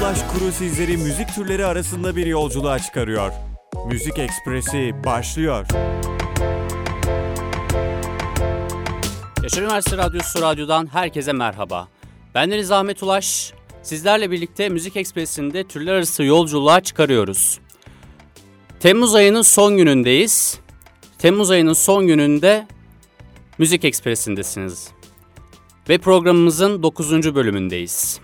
Ulaş 0.00 0.18
Kuru 0.32 0.52
sizleri 0.52 0.96
müzik 0.96 1.34
türleri 1.34 1.66
arasında 1.66 2.16
bir 2.16 2.26
yolculuğa 2.26 2.78
çıkarıyor. 2.78 3.32
Müzik 3.86 4.18
Ekspresi 4.18 4.94
başlıyor. 5.04 5.66
Yaşar 9.42 9.62
Üniversitesi 9.62 9.96
Radyosu 9.96 10.42
Radyo'dan 10.42 10.86
herkese 10.92 11.32
merhaba. 11.32 11.88
Ben 12.34 12.50
Deniz 12.50 12.70
Ahmet 12.70 13.02
Ulaş. 13.02 13.52
Sizlerle 13.82 14.30
birlikte 14.30 14.68
Müzik 14.68 14.96
Ekspresi'nde 14.96 15.64
türler 15.64 15.94
arası 15.94 16.24
yolculuğa 16.24 16.80
çıkarıyoruz. 16.80 17.60
Temmuz 18.80 19.14
ayının 19.14 19.42
son 19.42 19.76
günündeyiz. 19.76 20.58
Temmuz 21.18 21.50
ayının 21.50 21.72
son 21.72 22.06
gününde 22.06 22.66
Müzik 23.58 23.84
Ekspresi'ndesiniz. 23.84 24.88
Ve 25.88 25.98
programımızın 25.98 26.82
9. 26.82 27.34
bölümündeyiz. 27.34 28.20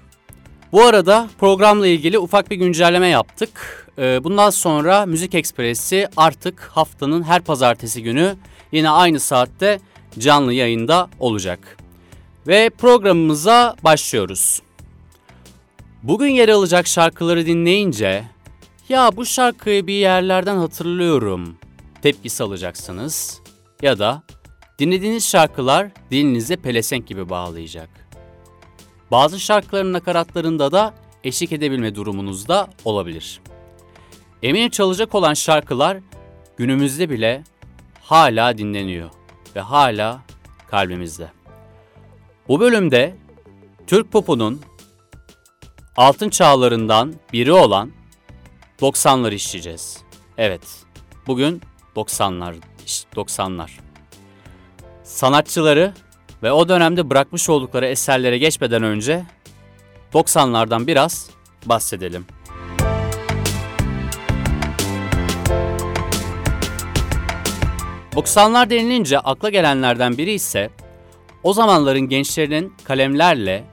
Bu 0.73 0.85
arada 0.85 1.29
programla 1.39 1.87
ilgili 1.87 2.19
ufak 2.19 2.51
bir 2.51 2.57
güncelleme 2.57 3.09
yaptık. 3.09 3.87
Ee, 3.99 4.25
bundan 4.25 4.51
sonra 4.51 5.07
Müzik 5.07 5.35
Ekspresi 5.35 6.09
artık 6.17 6.61
haftanın 6.61 7.23
her 7.23 7.43
pazartesi 7.43 8.03
günü 8.03 8.37
yine 8.73 8.91
aynı 8.91 9.21
saatte 9.21 9.81
canlı 10.19 10.53
yayında 10.53 11.11
olacak. 11.21 11.77
Ve 12.47 12.71
programımıza 12.71 13.77
başlıyoruz. 13.85 14.63
Bugün 16.03 16.29
yer 16.29 16.49
alacak 16.49 16.87
şarkıları 16.87 17.47
dinleyince 17.47 18.25
ya 18.89 19.11
bu 19.17 19.27
şarkıyı 19.27 19.87
bir 19.87 19.95
yerlerden 19.95 20.57
hatırlıyorum 20.57 21.57
tepkisi 22.03 22.43
alacaksınız 22.43 23.41
ya 23.83 23.99
da 23.99 24.23
dinlediğiniz 24.79 25.29
şarkılar 25.29 25.89
dilinize 26.11 26.57
pelesenk 26.57 27.07
gibi 27.07 27.29
bağlayacak. 27.29 28.06
Bazı 29.11 29.41
şarkıların 29.41 29.93
nakaratlarında 29.93 30.73
da 30.73 30.95
eşlik 31.25 31.53
edebilme 31.53 31.95
durumunuzda 31.95 32.71
olabilir. 32.85 33.41
Eminim 34.43 34.71
çalacak 34.71 35.15
olan 35.15 35.35
şarkılar 35.35 35.99
günümüzde 36.57 37.11
bile 37.11 37.45
hala 38.03 38.59
dinleniyor 38.59 39.11
ve 39.57 39.61
hala 39.61 40.23
kalbimizde. 40.71 41.31
Bu 42.49 42.61
bölümde 42.61 43.17
Türk 43.87 44.13
popunun 44.13 44.61
altın 45.97 46.29
çağlarından 46.29 47.15
biri 47.33 47.53
olan 47.53 47.93
90'lar 48.81 49.35
işleyeceğiz. 49.35 50.03
Evet, 50.39 50.85
bugün 51.27 51.63
90'lar, 51.97 52.55
90'lar. 53.15 53.71
Sanatçıları 55.03 55.95
ve 56.47 56.53
o 56.53 56.69
dönemde 56.69 57.11
bırakmış 57.11 57.49
oldukları 57.49 57.87
eserlere 57.87 58.39
geçmeden 58.39 58.83
önce 58.83 59.25
90'lardan 60.13 60.87
biraz 60.87 61.31
bahsedelim. 61.67 62.27
...90'lar 68.13 68.71
denilince 68.71 69.19
akla 69.19 69.51
gelenlerden 69.51 70.19
biri 70.19 70.33
ise... 70.33 70.71
...o 71.43 71.53
zamanların 71.53 72.01
gençlerinin 72.01 72.73
kalemlerle, 72.85 73.65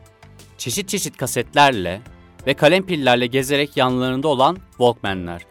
çeşit 0.57 0.89
çeşit 0.89 1.17
kasetlerle 1.17 2.01
ve 2.47 2.53
kalem 2.53 2.85
pillerle 2.85 3.27
gezerek 3.27 3.77
yanlarında 3.77 4.27
olan 4.27 4.57
Walkman'ler. 4.69 5.41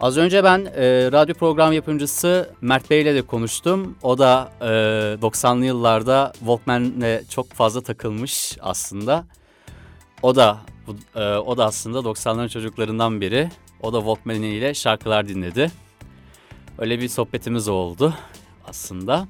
Az 0.00 0.16
önce 0.16 0.44
ben 0.44 0.64
e, 0.64 1.12
radyo 1.12 1.34
program 1.34 1.72
yapımcısı 1.72 2.50
Mert 2.60 2.90
Bey 2.90 3.02
ile 3.02 3.14
de 3.14 3.22
konuştum. 3.22 3.96
O 4.02 4.18
da 4.18 4.52
e, 4.60 4.64
90'lı 4.64 5.64
yıllarda 5.64 6.32
Walkman'le 6.38 7.28
çok 7.30 7.52
fazla 7.52 7.80
takılmış 7.80 8.58
aslında. 8.60 9.24
O 10.22 10.36
da 10.36 10.58
e, 11.16 11.20
o 11.20 11.56
da 11.56 11.64
aslında 11.64 11.98
90'ların 11.98 12.48
çocuklarından 12.48 13.20
biri. 13.20 13.48
O 13.82 13.92
da 13.92 13.98
Walkman 13.98 14.42
ile 14.42 14.74
şarkılar 14.74 15.28
dinledi. 15.28 15.70
Öyle 16.78 17.00
bir 17.00 17.08
sohbetimiz 17.08 17.68
oldu 17.68 18.14
aslında. 18.68 19.28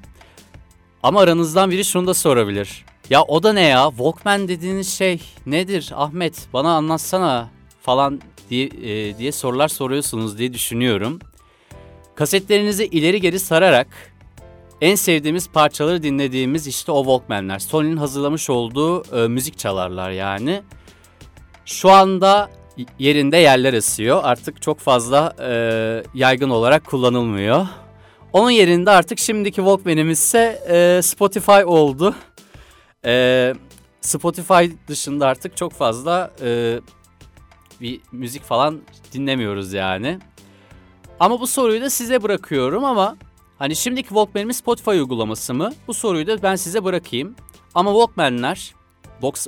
Ama 1.03 1.21
aranızdan 1.21 1.71
biri 1.71 1.85
şunu 1.85 2.07
da 2.07 2.15
sorabilir. 2.15 2.85
Ya 3.11 3.23
o 3.23 3.43
da 3.43 3.53
ne 3.53 3.63
ya? 3.63 3.89
Walkman 3.89 4.49
dediğiniz 4.49 4.95
şey 4.95 5.23
nedir 5.47 5.93
Ahmet? 5.95 6.49
Bana 6.53 6.73
anlatsana 6.73 7.49
falan 7.83 8.21
diye, 8.51 8.67
e, 8.67 9.19
diye 9.19 9.33
sorular 9.33 9.69
soruyorsunuz 9.69 10.39
diye 10.39 10.53
düşünüyorum. 10.53 11.19
Kasetlerinizi 12.15 12.87
ileri 12.87 13.21
geri 13.21 13.39
sararak 13.39 13.87
en 14.81 14.95
sevdiğimiz 14.95 15.49
parçaları 15.49 16.03
dinlediğimiz 16.03 16.67
işte 16.67 16.93
o 16.93 17.03
Walkman'ler. 17.03 17.59
Sony'nin 17.59 17.97
hazırlamış 17.97 18.51
olduğu 18.51 19.17
e, 19.25 19.29
müzik 19.29 19.59
çalarlar 19.59 20.11
yani. 20.11 20.63
Şu 21.65 21.91
anda 21.91 22.51
yerinde 22.99 23.37
yerler 23.37 23.73
ısıyor. 23.73 24.21
Artık 24.23 24.63
çok 24.63 24.79
fazla 24.79 25.35
e, 25.41 25.51
yaygın 26.15 26.51
olarak 26.51 26.85
kullanılmıyor. 26.85 27.67
Onun 28.33 28.51
yerinde 28.51 28.91
artık 28.91 29.19
şimdiki 29.19 29.57
Walkman'imiz 29.57 30.19
ise 30.19 30.63
e, 30.69 31.03
Spotify 31.03 31.65
oldu. 31.65 32.15
E, 33.05 33.55
Spotify 34.01 34.65
dışında 34.89 35.27
artık 35.27 35.57
çok 35.57 35.73
fazla 35.73 36.31
e, 36.43 36.81
bir 37.81 38.01
müzik 38.13 38.43
falan 38.43 38.81
dinlemiyoruz 39.13 39.73
yani. 39.73 40.19
Ama 41.21 41.41
bu 41.41 41.47
soruyu 41.47 41.83
da 41.83 41.91
size 41.91 42.23
bırakıyorum 42.23 42.85
ama 42.85 43.17
hani 43.59 43.77
şimdiki 43.77 44.09
Walkman'imiz 44.09 44.57
Spotify 44.57 44.91
uygulaması 44.91 45.55
mı? 45.55 45.73
Bu 45.87 45.95
soruyu 45.95 46.27
da 46.27 46.43
ben 46.43 46.57
size 46.57 46.85
bırakayım. 46.85 47.35
Ama 47.75 47.91
Walkman'ler 47.91 48.75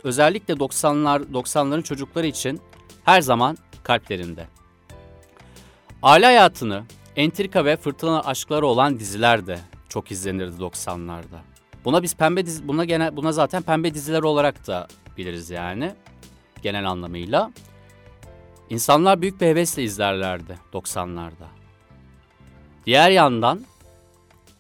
özellikle 0.04 0.54
90'lar 0.54 1.32
90'ların 1.32 1.82
çocukları 1.82 2.26
için 2.26 2.60
her 3.04 3.20
zaman 3.20 3.58
kalplerinde. 3.82 4.46
Aile 6.02 6.26
hayatını, 6.26 6.84
entrika 7.16 7.64
ve 7.64 7.76
fırtına 7.76 8.20
aşkları 8.20 8.66
olan 8.66 8.98
diziler 8.98 9.46
de 9.46 9.58
çok 9.88 10.10
izlenirdi 10.10 10.62
90'larda. 10.62 11.38
Buna 11.84 12.02
biz 12.02 12.16
pembe 12.16 12.46
dizi, 12.46 12.69
buna 12.69 12.84
genel 12.84 13.16
buna 13.16 13.32
zaten 13.32 13.62
pembe 13.62 13.94
diziler 13.94 14.22
olarak 14.22 14.66
da 14.66 14.88
biliriz 15.19 15.50
yani 15.50 15.92
genel 16.62 16.90
anlamıyla. 16.90 17.50
İnsanlar 18.70 19.22
büyük 19.22 19.41
bir 19.41 19.47
hevesle 19.47 19.82
izlerlerdi 19.82 20.58
90'larda. 20.72 21.47
Diğer 22.86 23.10
yandan 23.10 23.64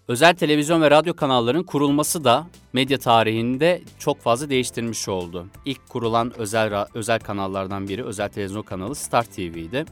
özel 0.08 0.34
televizyon 0.34 0.82
ve 0.82 0.90
radyo 0.90 1.14
kanallarının 1.16 1.62
kurulması 1.62 2.24
da 2.24 2.46
medya 2.72 2.98
tarihinde 2.98 3.82
çok 3.98 4.20
fazla 4.20 4.50
değiştirmiş 4.50 5.08
oldu. 5.08 5.46
İlk 5.64 5.88
kurulan 5.88 6.32
özel 6.38 6.86
özel 6.94 7.20
kanallardan 7.20 7.88
biri 7.88 8.04
özel 8.04 8.28
televizyon 8.28 8.62
kanalı 8.62 8.94
Star 8.94 9.24
TV'ydi. 9.24 9.84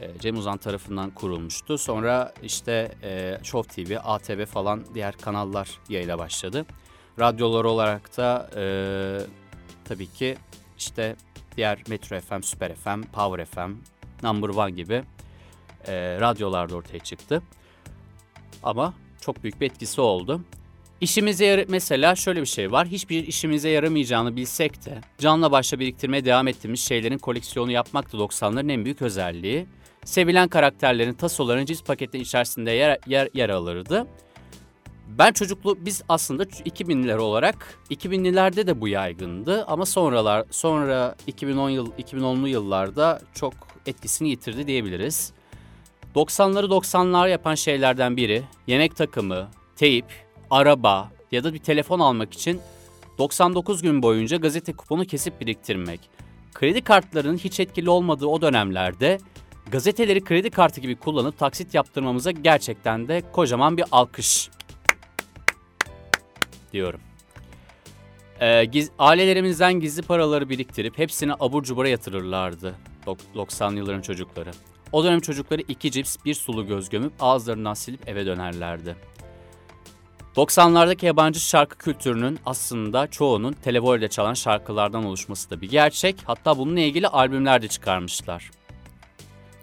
E, 0.00 0.18
Cem 0.18 0.36
Uzan 0.36 0.58
tarafından 0.58 1.10
kurulmuştu. 1.10 1.78
Sonra 1.78 2.34
işte 2.42 2.94
e, 3.02 3.38
Show 3.42 3.84
TV, 3.84 3.96
ATV 4.04 4.46
falan 4.46 4.84
diğer 4.94 5.16
kanallar 5.16 5.68
yayına 5.88 6.18
başladı. 6.18 6.66
Radyolar 7.18 7.64
olarak 7.64 8.16
da 8.16 8.50
e, 8.56 8.64
tabii 9.84 10.06
ki 10.06 10.36
işte 10.78 11.16
diğer 11.56 11.78
Metro 11.88 12.20
FM, 12.20 12.42
Süper 12.42 12.74
FM, 12.74 13.02
Power 13.02 13.44
FM, 13.44 13.72
Number 14.22 14.48
One 14.48 14.70
gibi 14.70 15.02
e, 15.86 16.20
radyolarda 16.20 16.76
ortaya 16.76 16.98
çıktı. 16.98 17.42
Ama 18.62 18.94
çok 19.20 19.42
büyük 19.42 19.60
bir 19.60 19.66
etkisi 19.66 20.00
oldu. 20.00 20.40
İşimize 21.00 21.44
yar 21.44 21.64
mesela 21.68 22.14
şöyle 22.14 22.40
bir 22.40 22.46
şey 22.46 22.72
var. 22.72 22.86
Hiçbir 22.86 23.26
işimize 23.26 23.68
yaramayacağını 23.68 24.36
bilsek 24.36 24.86
de 24.86 25.00
canla 25.18 25.50
başla 25.50 25.80
biriktirmeye 25.80 26.24
devam 26.24 26.48
ettiğimiz 26.48 26.80
şeylerin 26.80 27.18
koleksiyonu 27.18 27.72
yapmak 27.72 28.12
da 28.12 28.16
90'ların 28.16 28.72
en 28.72 28.84
büyük 28.84 29.02
özelliği. 29.02 29.66
Sevilen 30.04 30.48
karakterlerin 30.48 31.12
tasoların 31.12 31.64
cips 31.64 31.82
paketinin 31.82 32.22
içerisinde 32.22 32.70
yer, 32.70 32.98
yer, 33.06 33.28
yer 33.34 33.48
alırdı. 33.48 34.06
Ben 35.18 35.32
çocuklu 35.32 35.78
biz 35.80 36.02
aslında 36.08 36.44
2000'ler 36.44 37.16
olarak 37.16 37.78
2000'lilerde 37.90 38.66
de 38.66 38.80
bu 38.80 38.88
yaygındı 38.88 39.64
ama 39.64 39.86
sonralar 39.86 40.44
sonra 40.50 41.14
2010 41.26 41.70
yıl 41.70 41.92
2010'lu 41.92 42.48
yıllarda 42.48 43.20
çok 43.34 43.54
etkisini 43.86 44.28
yitirdi 44.28 44.66
diyebiliriz. 44.66 45.32
90'ları 46.14 46.66
90'lar 46.66 47.30
yapan 47.30 47.54
şeylerden 47.54 48.16
biri 48.16 48.42
yemek 48.66 48.96
takımı, 48.96 49.48
teyip, 49.76 50.06
araba 50.50 51.10
ya 51.32 51.44
da 51.44 51.54
bir 51.54 51.58
telefon 51.58 52.00
almak 52.00 52.34
için 52.34 52.60
99 53.18 53.82
gün 53.82 54.02
boyunca 54.02 54.36
gazete 54.36 54.72
kuponu 54.72 55.04
kesip 55.04 55.40
biriktirmek. 55.40 56.00
Kredi 56.54 56.82
kartlarının 56.82 57.36
hiç 57.36 57.60
etkili 57.60 57.90
olmadığı 57.90 58.26
o 58.26 58.42
dönemlerde 58.42 59.18
gazeteleri 59.70 60.24
kredi 60.24 60.50
kartı 60.50 60.80
gibi 60.80 60.96
kullanıp 60.96 61.38
taksit 61.38 61.74
yaptırmamıza 61.74 62.30
gerçekten 62.30 63.08
de 63.08 63.22
kocaman 63.32 63.76
bir 63.76 63.84
alkış 63.92 64.50
diyorum. 66.72 67.00
Ee, 68.40 68.64
giz, 68.64 68.90
ailelerimizden 68.98 69.72
gizli 69.72 70.02
paraları 70.02 70.48
biriktirip 70.48 70.98
hepsini 70.98 71.32
abur 71.40 71.62
cubura 71.62 71.88
yatırırlardı 71.88 72.74
90 73.34 73.76
yılların 73.76 74.00
çocukları. 74.00 74.50
O 74.92 75.04
dönem 75.04 75.20
çocukları 75.20 75.62
iki 75.68 75.90
cips 75.90 76.16
bir 76.24 76.34
sulu 76.34 76.66
göz 76.66 76.88
gömüp 76.88 77.12
ağızlarından 77.20 77.74
silip 77.74 78.08
eve 78.08 78.26
dönerlerdi. 78.26 78.96
90'lardaki 80.36 81.06
yabancı 81.06 81.40
şarkı 81.40 81.78
kültürünün 81.78 82.38
aslında 82.46 83.06
çoğunun 83.06 83.52
televolde 83.52 84.08
çalan 84.08 84.34
şarkılardan 84.34 85.04
oluşması 85.04 85.50
da 85.50 85.60
bir 85.60 85.70
gerçek. 85.70 86.16
Hatta 86.24 86.58
bununla 86.58 86.80
ilgili 86.80 87.08
albümler 87.08 87.62
de 87.62 87.68
çıkarmışlar. 87.68 88.50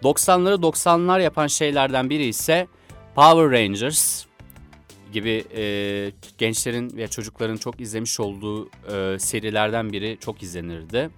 90'ları 0.04 0.56
90'lar 0.56 1.22
yapan 1.22 1.48
şeylerden 1.48 2.10
biri 2.10 2.26
ise 2.26 2.68
Power 3.16 3.52
Rangers 3.52 4.26
gibi 5.14 5.44
e, 5.56 5.64
gençlerin 6.38 6.98
ve 6.98 7.08
çocukların 7.08 7.58
çok 7.58 7.82
izlemiş 7.82 8.20
olduğu 8.20 8.66
e, 8.66 9.20
serilerden 9.20 9.94
biri 9.94 10.18
çok 10.22 10.44
izlenirdi. 10.44 11.10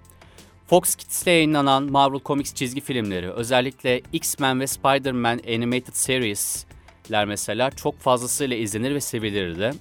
Fox 0.68 0.96
Kids'te 0.96 1.32
yayınlanan 1.32 1.84
Marvel 1.84 2.20
Comics 2.26 2.54
çizgi 2.54 2.82
filmleri, 2.82 3.32
özellikle 3.32 4.02
X-Men 4.14 4.60
ve 4.60 4.68
Spider-Man 4.68 5.40
Animated 5.56 5.94
Series'ler 5.94 7.26
mesela 7.26 7.72
çok 7.72 8.00
fazlasıyla 8.00 8.58
izlenir 8.58 8.96
ve 8.96 9.02
sevilirdi. 9.02 9.72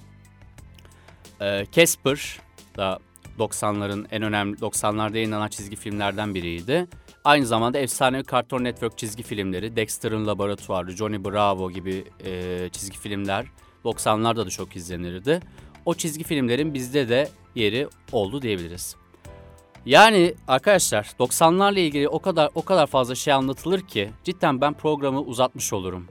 E, 1.41 1.65
Casper 1.71 2.39
da 2.77 2.99
90'ların 3.39 4.05
en 4.11 4.21
önemli 4.21 4.57
90'larda 4.57 5.15
yayınlanan 5.15 5.47
çizgi 5.47 5.75
filmlerden 5.75 6.35
biriydi. 6.35 6.87
Aynı 7.23 7.45
zamanda 7.45 7.79
efsane 7.79 8.23
Cartoon 8.31 8.63
Network 8.63 8.97
çizgi 8.97 9.23
filmleri, 9.23 9.75
Dexter'ın 9.75 10.27
Laboratuvarı, 10.27 10.91
Johnny 10.91 11.25
Bravo 11.25 11.71
gibi 11.71 12.03
e, 12.25 12.69
çizgi 12.69 12.97
filmler 12.97 13.45
90'larda 13.85 14.45
da 14.45 14.49
çok 14.49 14.75
izlenirdi. 14.75 15.39
O 15.85 15.93
çizgi 15.93 16.23
filmlerin 16.23 16.73
bizde 16.73 17.09
de 17.09 17.29
yeri 17.55 17.87
oldu 18.11 18.41
diyebiliriz. 18.41 18.95
Yani 19.85 20.33
arkadaşlar 20.47 21.03
90'larla 21.19 21.79
ilgili 21.79 22.07
o 22.07 22.19
kadar 22.19 22.49
o 22.55 22.61
kadar 22.61 22.87
fazla 22.87 23.15
şey 23.15 23.33
anlatılır 23.33 23.81
ki 23.81 24.09
cidden 24.23 24.61
ben 24.61 24.73
programı 24.73 25.21
uzatmış 25.21 25.73
olurum. 25.73 26.07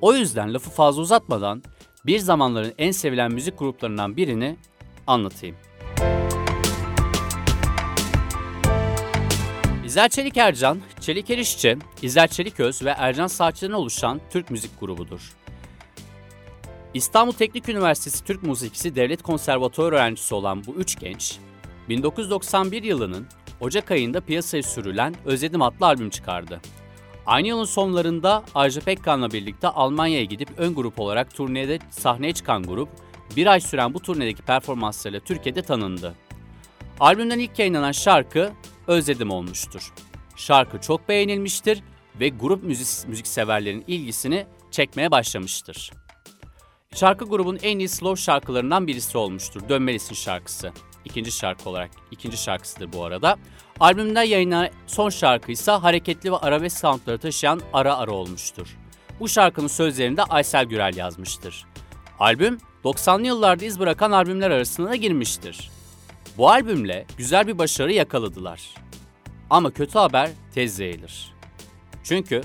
O 0.00 0.14
yüzden 0.14 0.54
lafı 0.54 0.70
fazla 0.70 1.02
uzatmadan 1.02 1.62
bir 2.06 2.18
zamanların 2.18 2.74
en 2.78 2.90
sevilen 2.90 3.32
müzik 3.32 3.58
gruplarından 3.58 4.16
birini 4.16 4.56
anlatayım. 5.06 5.56
İzel 9.84 10.08
Çelik 10.08 10.36
Ercan, 10.36 10.78
Çelik 11.00 11.30
Erişçi, 11.30 11.78
İzel 12.02 12.28
Çeliköz 12.28 12.84
ve 12.84 12.90
Ercan 12.90 13.26
Saatçı'dan 13.26 13.72
oluşan 13.72 14.20
Türk 14.30 14.50
müzik 14.50 14.80
grubudur. 14.80 15.39
İstanbul 16.94 17.32
Teknik 17.32 17.68
Üniversitesi 17.68 18.24
Türk 18.24 18.42
Müzikisi 18.42 18.96
Devlet 18.96 19.22
Konservatuarı 19.22 19.94
öğrencisi 19.94 20.34
olan 20.34 20.66
bu 20.66 20.74
üç 20.74 20.98
genç, 20.98 21.38
1991 21.88 22.82
yılının 22.82 23.26
Ocak 23.60 23.90
ayında 23.90 24.20
piyasaya 24.20 24.62
sürülen 24.62 25.14
Özledim 25.24 25.62
adlı 25.62 25.86
albüm 25.86 26.10
çıkardı. 26.10 26.60
Aynı 27.26 27.48
yılın 27.48 27.64
sonlarında 27.64 28.44
Ajda 28.54 28.80
Pekkan'la 28.80 29.30
birlikte 29.30 29.68
Almanya'ya 29.68 30.24
gidip 30.24 30.48
ön 30.56 30.74
grup 30.74 31.00
olarak 31.00 31.34
turnede 31.34 31.78
sahneye 31.90 32.32
çıkan 32.32 32.62
grup, 32.62 32.88
bir 33.36 33.46
ay 33.46 33.60
süren 33.60 33.94
bu 33.94 34.00
turnedeki 34.00 34.42
performanslarıyla 34.42 35.20
Türkiye'de 35.20 35.62
tanındı. 35.62 36.14
Albümden 37.00 37.38
ilk 37.38 37.58
yayınlanan 37.58 37.92
şarkı 37.92 38.52
Özledim 38.86 39.30
olmuştur. 39.30 39.92
Şarkı 40.36 40.80
çok 40.80 41.08
beğenilmiştir 41.08 41.82
ve 42.20 42.28
grup 42.28 42.64
müzik, 42.64 43.08
müzikseverlerin 43.08 43.84
ilgisini 43.86 44.46
çekmeye 44.70 45.10
başlamıştır. 45.10 45.90
Şarkı 46.94 47.24
grubun 47.24 47.58
en 47.62 47.78
iyi 47.78 47.88
slow 47.88 48.22
şarkılarından 48.22 48.86
birisi 48.86 49.18
olmuştur. 49.18 49.68
Dönmelisin 49.68 50.14
şarkısı. 50.14 50.72
İkinci 51.04 51.32
şarkı 51.32 51.70
olarak, 51.70 51.90
ikinci 52.10 52.36
şarkısıdır 52.36 52.92
bu 52.92 53.04
arada. 53.04 53.36
Albümden 53.80 54.22
yayınlanan 54.22 54.68
son 54.86 55.10
şarkı 55.10 55.52
ise 55.52 55.70
hareketli 55.70 56.32
ve 56.32 56.36
arabesk 56.36 56.78
soundları 56.78 57.18
taşıyan 57.18 57.60
Ara 57.72 57.96
Ara 57.96 58.10
olmuştur. 58.10 58.76
Bu 59.20 59.28
şarkının 59.28 59.66
sözlerini 59.66 60.16
de 60.16 60.22
Aysel 60.22 60.64
Gürel 60.64 60.96
yazmıştır. 60.96 61.66
Albüm 62.18 62.58
90'lı 62.84 63.26
yıllarda 63.26 63.64
iz 63.64 63.80
bırakan 63.80 64.10
albümler 64.10 64.50
arasına 64.50 64.96
girmiştir. 64.96 65.70
Bu 66.38 66.50
albümle 66.50 67.06
güzel 67.16 67.46
bir 67.46 67.58
başarı 67.58 67.92
yakaladılar. 67.92 68.74
Ama 69.50 69.70
kötü 69.70 69.98
haber 69.98 70.30
tez 70.54 70.78
yayılır. 70.78 71.34
Çünkü 72.04 72.42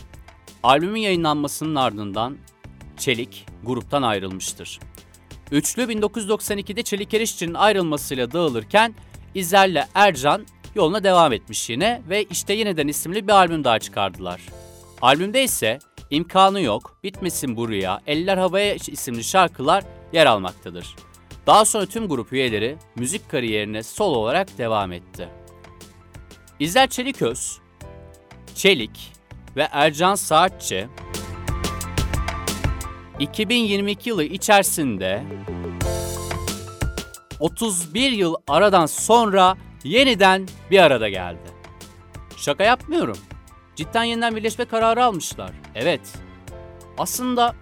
albümün 0.63 0.99
yayınlanmasının 0.99 1.75
ardından 1.75 2.37
Çelik 2.97 3.45
gruptan 3.65 4.01
ayrılmıştır. 4.01 4.79
Üçlü 5.51 5.81
1992'de 5.81 6.83
Çelik 6.83 7.13
Erişçi'nin 7.13 7.53
ayrılmasıyla 7.53 8.31
dağılırken 8.31 8.95
İzel'le 9.35 9.83
Ercan 9.95 10.45
yoluna 10.75 11.03
devam 11.03 11.33
etmiş 11.33 11.69
yine 11.69 12.01
ve 12.09 12.23
işte 12.23 12.53
yeniden 12.53 12.87
isimli 12.87 13.27
bir 13.27 13.33
albüm 13.33 13.63
daha 13.63 13.79
çıkardılar. 13.79 14.41
Albümde 15.01 15.43
ise 15.43 15.79
imkanı 16.09 16.61
yok, 16.61 16.97
bitmesin 17.03 17.55
bu 17.55 17.69
rüya, 17.69 18.01
eller 18.07 18.37
havaya 18.37 18.75
isimli 18.75 19.23
şarkılar 19.23 19.83
yer 20.13 20.25
almaktadır. 20.25 20.95
Daha 21.47 21.65
sonra 21.65 21.85
tüm 21.85 22.07
grup 22.07 22.33
üyeleri 22.33 22.77
müzik 22.95 23.29
kariyerine 23.29 23.83
sol 23.83 24.15
olarak 24.15 24.57
devam 24.57 24.91
etti. 24.91 25.29
İzel 26.59 26.87
Çeliköz, 26.87 27.57
Çelik 28.55 29.11
ve 29.55 29.67
Ercan 29.71 30.15
Saatçi 30.15 30.87
2022 33.19 34.09
yılı 34.09 34.23
içerisinde 34.23 35.23
31 37.39 38.11
yıl 38.11 38.35
aradan 38.47 38.85
sonra 38.85 39.57
yeniden 39.83 40.47
bir 40.71 40.79
arada 40.79 41.09
geldi. 41.09 41.51
Şaka 42.37 42.63
yapmıyorum. 42.63 43.17
Cidden 43.75 44.03
yeniden 44.03 44.35
birleşme 44.35 44.65
kararı 44.65 45.03
almışlar. 45.03 45.51
Evet. 45.75 46.13
Aslında 46.97 47.55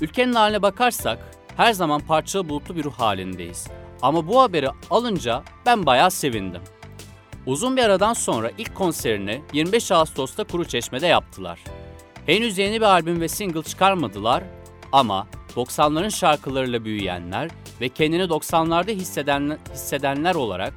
ülkenin 0.00 0.34
haline 0.34 0.62
bakarsak 0.62 1.18
her 1.56 1.72
zaman 1.72 2.00
parçalı 2.00 2.48
bulutlu 2.48 2.76
bir 2.76 2.84
ruh 2.84 2.94
halindeyiz. 2.94 3.66
Ama 4.02 4.28
bu 4.28 4.40
haberi 4.40 4.68
alınca 4.90 5.42
ben 5.66 5.86
bayağı 5.86 6.10
sevindim. 6.10 6.62
Uzun 7.46 7.76
bir 7.76 7.82
aradan 7.82 8.12
sonra 8.12 8.50
ilk 8.58 8.74
konserini 8.74 9.42
25 9.52 9.92
Ağustos'ta 9.92 10.44
Kuruçeşme'de 10.44 11.06
yaptılar. 11.06 11.60
Henüz 12.26 12.58
yeni 12.58 12.76
bir 12.76 12.86
albüm 12.86 13.20
ve 13.20 13.28
single 13.28 13.62
çıkarmadılar 13.62 14.44
ama 14.92 15.26
90'ların 15.56 16.10
şarkılarıyla 16.10 16.84
büyüyenler 16.84 17.50
ve 17.80 17.88
kendini 17.88 18.22
90'larda 18.22 18.90
hisseden, 18.90 19.58
hissedenler 19.72 20.34
olarak 20.34 20.74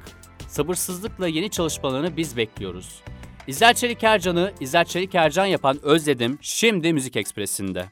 sabırsızlıkla 0.48 1.28
yeni 1.28 1.50
çalışmalarını 1.50 2.16
biz 2.16 2.36
bekliyoruz. 2.36 3.00
İzel 3.46 3.74
Çelik 3.74 4.04
Ercan'ı 4.04 4.52
İzel 4.60 4.84
Çelik 4.84 5.14
Ercan 5.14 5.46
yapan 5.46 5.78
Özledim 5.82 6.38
şimdi 6.40 6.92
Müzik 6.92 7.16
Ekspresi'nde. 7.16 7.84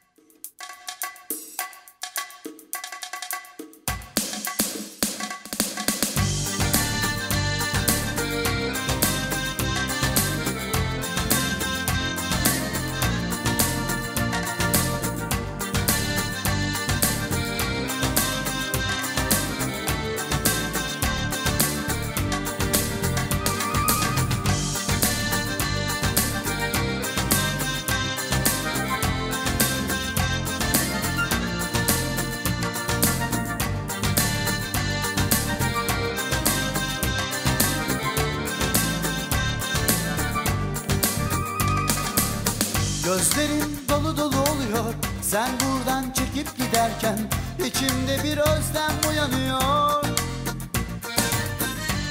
Dolu 43.92 44.16
dolu 44.16 44.40
oluyor. 44.40 44.94
Sen 45.22 45.50
buradan 45.60 46.12
çekip 46.12 46.56
giderken 46.56 47.18
içimde 47.66 48.24
bir 48.24 48.38
özlem 48.38 48.92
uyanıyor. 49.10 50.04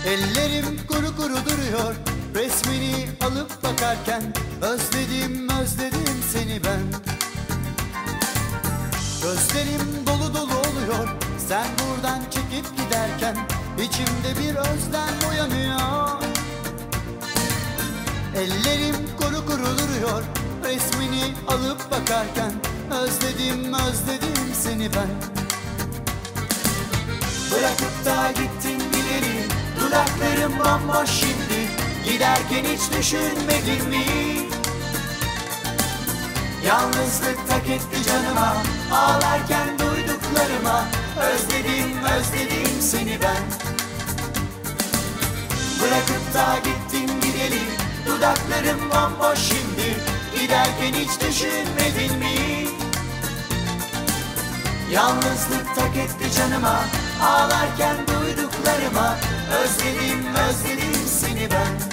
Ellerim 0.05 0.87
kuru 0.87 1.15
kuru 1.15 1.45
duruyor. 1.45 1.95
Resmini 2.35 3.09
alıp 3.21 3.63
bakarken 3.63 4.23
Özledim 4.61 5.49
özledim 5.49 6.23
seni 6.33 6.63
ben. 6.63 7.01
Gözlerim 9.23 10.05
dolu 10.07 10.33
dolu 10.33 10.57
oluyor. 10.57 11.07
Sen 11.47 11.67
buradan 11.79 12.19
çekip 12.31 12.77
giderken 12.77 13.37
içimde 13.83 14.39
bir 14.39 14.55
özlem 14.55 15.31
uyanıyor. 15.31 16.23
Ellerim 18.35 18.95
kuru 19.17 19.45
kuru 19.45 19.77
duruyor 19.77 20.40
Resmini 20.63 21.33
alıp 21.47 21.91
bakarken 21.91 22.51
Özledim 22.91 23.73
özledim 23.73 24.53
seni 24.53 24.89
ben. 24.93 25.09
Bırakıp 27.51 28.05
da 28.05 28.31
gittin 28.31 28.79
gidelim 28.79 29.49
Dudaklarım 29.79 30.59
bomboş 30.59 31.09
şimdi. 31.09 31.69
Giderken 32.05 32.63
hiç 32.63 32.97
düşünmedin 32.97 33.89
mi? 33.89 34.05
Yalnızlık 36.67 37.47
tak 37.49 37.69
etti 37.69 38.03
canıma 38.07 38.57
Ağlarken 38.91 39.79
duyduklarıma. 39.79 40.85
Özledim 41.19 41.97
özledim 42.03 42.81
seni 42.81 43.19
ben. 43.21 43.43
Bırakıp 45.81 46.33
da 46.33 46.57
gittin 46.63 47.21
gideli 47.21 47.61
Dudaklarım 48.05 48.79
bomboş 48.89 49.39
şimdi 49.39 50.20
Giderken 50.41 50.93
hiç 50.93 51.09
düşünmedin 51.21 52.19
mi? 52.19 52.67
Yalnızlık 54.91 55.75
tak 55.75 55.97
etti 55.97 56.35
canıma 56.37 56.83
Ağlarken 57.23 57.95
duyduklarıma 57.97 59.17
Özledim 59.63 60.25
özledim 60.35 61.07
seni 61.07 61.49
ben 61.51 61.90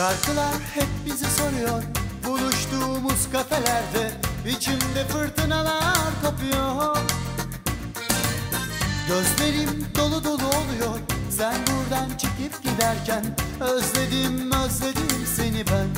Şarkılar 0.00 0.54
hep 0.74 0.88
bizi 1.06 1.26
soruyor. 1.26 1.82
Buluştuğumuz 2.26 3.30
kafelerde 3.32 4.10
içimde 4.50 5.04
fırtınalar 5.08 6.08
kopuyor. 6.24 6.96
Gözlerim 9.08 9.86
dolu 9.98 10.24
dolu 10.24 10.46
oluyor. 10.46 10.98
Sen 11.30 11.54
buradan 11.54 12.08
çıkıp 12.16 12.62
giderken 12.62 13.24
Özledim 13.60 14.52
özledim 14.52 15.26
seni 15.36 15.64
ben. 15.66 15.88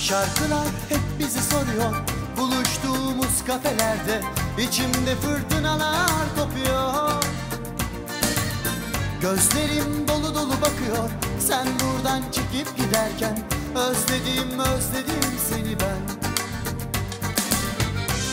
Şarkılar 0.00 0.68
hep 0.88 1.02
bizi 1.18 1.42
soruyor. 1.42 1.96
Buluştuğumuz 2.36 3.44
kafelerde 3.46 4.20
içimde 4.58 5.16
fırtınalar 5.16 6.36
kopuyor 6.38 7.23
Gözlerim 9.24 10.08
dolu 10.08 10.34
dolu 10.34 10.52
bakıyor. 10.52 11.10
Sen 11.40 11.66
buradan 11.66 12.22
çıkıp 12.32 12.76
giderken 12.76 13.38
Özledim 13.74 14.58
özledim 14.58 15.32
seni 15.48 15.80
ben. 15.80 16.02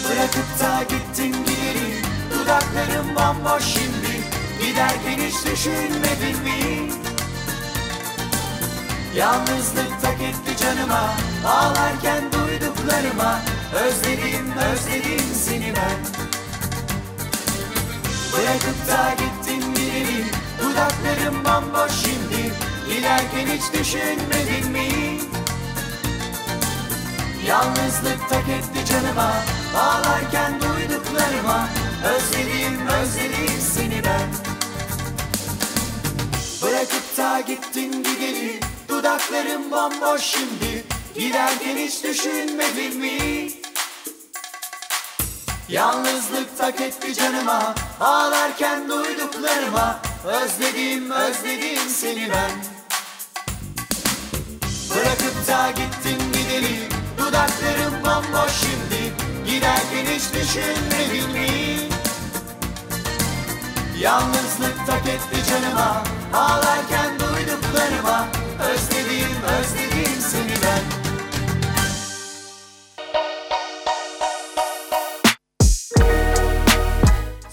Bırakıp 0.03 0.59
da 0.59 0.83
gittin 0.83 1.31
gideri 1.45 2.01
Dudaklarım 2.33 3.15
bomboş 3.15 3.63
şimdi. 3.63 4.23
Giderken 4.61 5.25
hiç 5.27 5.45
düşünmedin 5.45 6.43
mi? 6.43 6.91
Yalnızlık 9.15 10.01
tak 10.01 10.21
etti 10.21 10.63
canıma 10.63 11.13
Ağlarken 11.45 12.23
duyduklarıma. 12.31 13.39
Özledim 13.73 14.51
özledim 14.51 15.25
seni 15.33 15.73
ben. 15.75 16.21
Bırakıp 18.33 18.87
da 18.87 19.13
gittin 19.17 19.40
Dudaklarım 20.71 21.45
bomboş 21.45 21.91
şimdi. 21.91 22.53
Giderken 22.89 23.47
hiç 23.47 23.79
düşünmedin 23.79 24.71
mi? 24.71 25.17
Yalnızlık 27.47 28.29
tak 28.29 28.49
etti 28.49 28.85
canıma. 28.85 29.33
Ağlarken 29.75 30.53
duyduklarıma. 30.61 31.67
Özledim 32.05 32.87
özledim 32.87 33.61
seni 33.75 34.03
ben. 34.05 34.29
Bırakıp 36.61 37.17
da 37.17 37.39
gittin 37.39 37.91
gideli 38.03 38.59
Dudaklarım 38.89 39.71
bomboş 39.71 40.21
şimdi. 40.21 40.83
Giderken 41.15 41.77
hiç 41.77 42.03
düşünmedin 42.03 42.99
mi? 42.99 43.60
Yalnızlık 45.71 46.57
tak 46.57 46.81
etti 46.81 47.13
canıma 47.13 47.75
Ağlarken 47.99 48.89
duyduklarıma 48.89 49.99
Özledim 50.25 51.11
özledim 51.11 51.89
seni 51.89 52.29
ben. 52.29 52.51
Bırakıp 54.89 55.47
da 55.47 55.71
gittin 55.71 56.31
gideli 56.33 56.89
Dudaklarım 57.17 57.93
bomboş 58.03 58.51
şimdi. 58.51 59.13
Giderken 59.45 60.05
hiç 60.15 60.23
düşünmedin 60.33 61.31
mi? 61.31 61.47
Yalnızlık 63.99 64.87
tak 64.87 65.07
etti 65.07 65.49
canıma 65.49 66.03
Ağlarken 66.33 67.19
duyduklarıma 67.19 68.27
Özledim 68.71 69.37
özledim 69.59 70.21
seni 70.31 70.63
ben 70.63 71.00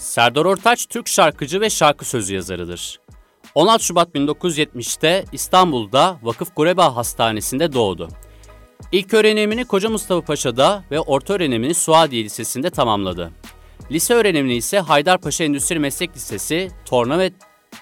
Serdar 0.09 0.45
Ortaç 0.45 0.85
Türk 0.85 1.07
şarkıcı 1.07 1.61
ve 1.61 1.69
şarkı 1.69 2.05
sözü 2.05 2.35
yazarıdır. 2.35 2.99
16 3.55 3.85
Şubat 3.85 4.15
1970'te 4.15 5.25
İstanbul'da 5.31 6.19
Vakıf 6.23 6.55
Gureba 6.55 6.95
Hastanesi'nde 6.95 7.73
doğdu. 7.73 8.09
İlk 8.91 9.13
öğrenimini 9.13 9.65
Koca 9.65 9.89
Mustafa 9.89 10.25
Paşa'da 10.25 10.83
ve 10.91 10.99
orta 10.99 11.33
öğrenimini 11.33 11.73
Suadiye 11.73 12.23
Lisesi'nde 12.23 12.69
tamamladı. 12.69 13.31
Lise 13.91 14.13
öğrenimini 14.13 14.55
ise 14.55 14.79
Haydarpaşa 14.79 15.43
Endüstri 15.43 15.79
Meslek 15.79 16.15
Lisesi 16.15 16.71
Torna 16.85 17.19
ve 17.19 17.31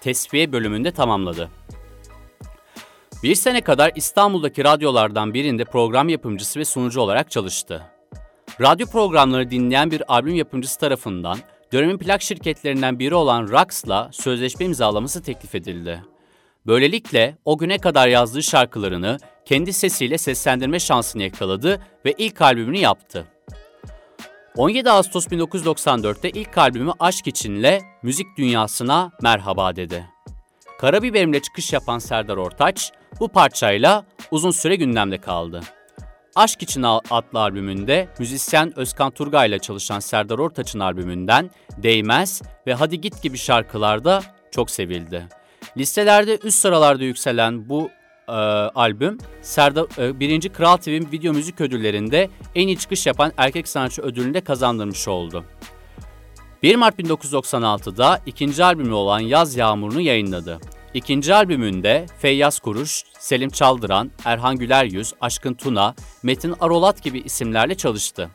Tesviye 0.01 0.51
bölümünde 0.51 0.91
tamamladı. 0.91 1.50
Bir 3.24 3.36
sene 3.36 3.62
kadar 3.62 3.91
İstanbul'daki 3.96 4.63
radyolardan 4.63 5.34
birinde 5.34 5.65
program 5.65 6.10
yapımcısı 6.10 6.60
ve 6.60 6.65
sunucu 6.65 7.01
olarak 7.01 7.31
çalıştı. 7.31 7.84
Radyo 8.62 8.88
programları 8.88 9.51
dinleyen 9.51 9.91
bir 9.91 10.13
albüm 10.13 10.36
yapımcısı 10.36 10.79
tarafından 10.79 11.38
dönemin 11.74 11.97
plak 11.97 12.21
şirketlerinden 12.21 13.00
biri 13.00 13.15
olan 13.15 13.51
Rax'la 13.51 14.09
sözleşme 14.12 14.65
imzalaması 14.65 15.24
teklif 15.24 15.55
edildi. 15.55 16.03
Böylelikle 16.67 17.38
o 17.45 17.57
güne 17.57 17.77
kadar 17.77 18.07
yazdığı 18.07 18.43
şarkılarını 18.43 19.17
kendi 19.45 19.74
sesiyle 19.74 20.17
seslendirme 20.17 20.79
şansını 20.79 21.24
yakaladı 21.24 21.81
ve 22.05 22.13
ilk 22.17 22.41
albümünü 22.41 22.77
yaptı. 22.77 23.25
17 24.57 24.91
Ağustos 24.91 25.27
1994'te 25.27 26.29
ilk 26.29 26.57
albümü 26.57 26.91
Aşk 27.00 27.27
İçin'le 27.27 27.81
müzik 28.03 28.27
dünyasına 28.38 29.12
merhaba 29.21 29.75
dedi. 29.75 30.05
Karabiberim'le 30.79 31.39
çıkış 31.39 31.74
yapan 31.74 32.00
Serdar 32.00 32.38
Ortaç 32.38 32.91
bu 33.19 33.27
parçayla 33.27 34.05
uzun 34.31 34.51
süre 34.51 34.75
gündemde 34.75 35.17
kaldı. 35.17 35.62
Aşk 36.38 36.63
İçin 36.63 36.84
adlı 36.84 37.39
albümünde 37.39 38.08
müzisyen 38.20 38.79
Özkan 38.79 39.12
Turgay 39.12 39.50
ile 39.50 39.60
çalışan 39.60 40.00
Serdar 40.00 40.39
Ortaç'ın 40.39 40.79
albümünden 40.79 41.51
Değmez 41.77 42.41
ve 42.67 42.74
Hadi 42.74 43.01
Git 43.01 43.22
gibi 43.22 43.38
şarkılarda 43.38 44.24
çok 44.51 44.70
sevildi. 44.70 45.27
Listelerde 45.77 46.39
üst 46.44 46.60
sıralarda 46.60 47.03
yükselen 47.03 47.70
bu 47.70 47.89
e, 48.27 48.32
albüm 48.32 49.17
Serdar 49.41 50.08
e, 50.08 50.20
1. 50.20 50.50
Kral 50.50 50.77
TV 50.77 50.89
video 50.89 51.34
müzik 51.34 51.62
ödüllerinde 51.62 52.29
en 52.56 52.67
iyi 52.67 52.77
çıkış 52.77 53.08
yapan 53.08 53.32
erkek 53.38 53.67
sanatçı 53.67 54.01
ödülünü 54.01 54.34
de 54.34 54.41
kazandırmış 54.41 55.08
oldu. 55.08 55.44
1 56.63 56.75
Mart 56.75 57.00
1996'da 57.00 58.22
ikinci 58.25 58.63
albümü 58.63 58.94
olan 58.94 59.20
Yaz 59.20 59.56
Yağmuru'nu 59.56 60.01
yayınladı. 60.01 60.60
İkinci 60.94 61.34
albümünde 61.34 62.06
Feyyaz 62.20 62.60
Kuruş, 62.60 63.03
Selim 63.20 63.50
Çaldıran, 63.50 64.12
Erhan 64.25 64.56
Güler 64.56 64.86
Yüz, 64.86 65.13
Aşkın 65.22 65.53
Tuna, 65.53 65.96
Metin 66.24 66.56
Arolat 66.60 67.03
gibi 67.03 67.20
isimlerle 67.20 67.75
çalıştı. 67.75 68.29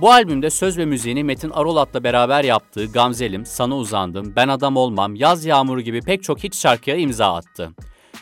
Bu 0.00 0.12
albümde 0.12 0.50
söz 0.50 0.78
ve 0.78 0.84
müziğini 0.84 1.24
Metin 1.24 1.50
Arolat'la 1.50 2.04
beraber 2.04 2.44
yaptığı 2.44 2.86
Gamzelim, 2.86 3.46
Sana 3.46 3.76
Uzandım, 3.76 4.32
Ben 4.36 4.48
Adam 4.48 4.76
Olmam, 4.76 5.14
Yaz 5.14 5.44
Yağmuru 5.44 5.80
gibi 5.80 6.00
pek 6.00 6.22
çok 6.22 6.44
hit 6.44 6.56
şarkıya 6.56 6.96
imza 6.96 7.34
attı. 7.34 7.70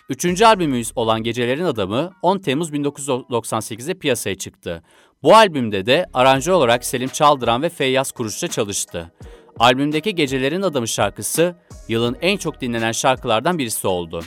Üçüncü 0.08 0.44
albümümüz 0.44 0.92
olan 0.96 1.22
Gecelerin 1.22 1.64
Adamı 1.64 2.12
10 2.22 2.38
Temmuz 2.38 2.70
1998'de 2.70 3.94
piyasaya 3.94 4.34
çıktı. 4.34 4.82
Bu 5.22 5.34
albümde 5.36 5.86
de 5.86 6.06
aranjör 6.14 6.52
olarak 6.52 6.84
Selim 6.84 7.08
Çaldıran 7.08 7.62
ve 7.62 7.68
Feyyaz 7.68 8.12
Kuruş'la 8.12 8.48
çalıştı. 8.48 9.12
Albümdeki 9.58 10.14
Gecelerin 10.14 10.62
Adamı 10.62 10.88
şarkısı 10.88 11.56
yılın 11.88 12.16
en 12.20 12.36
çok 12.36 12.60
dinlenen 12.60 12.92
şarkılardan 12.92 13.58
birisi 13.58 13.86
oldu. 13.86 14.22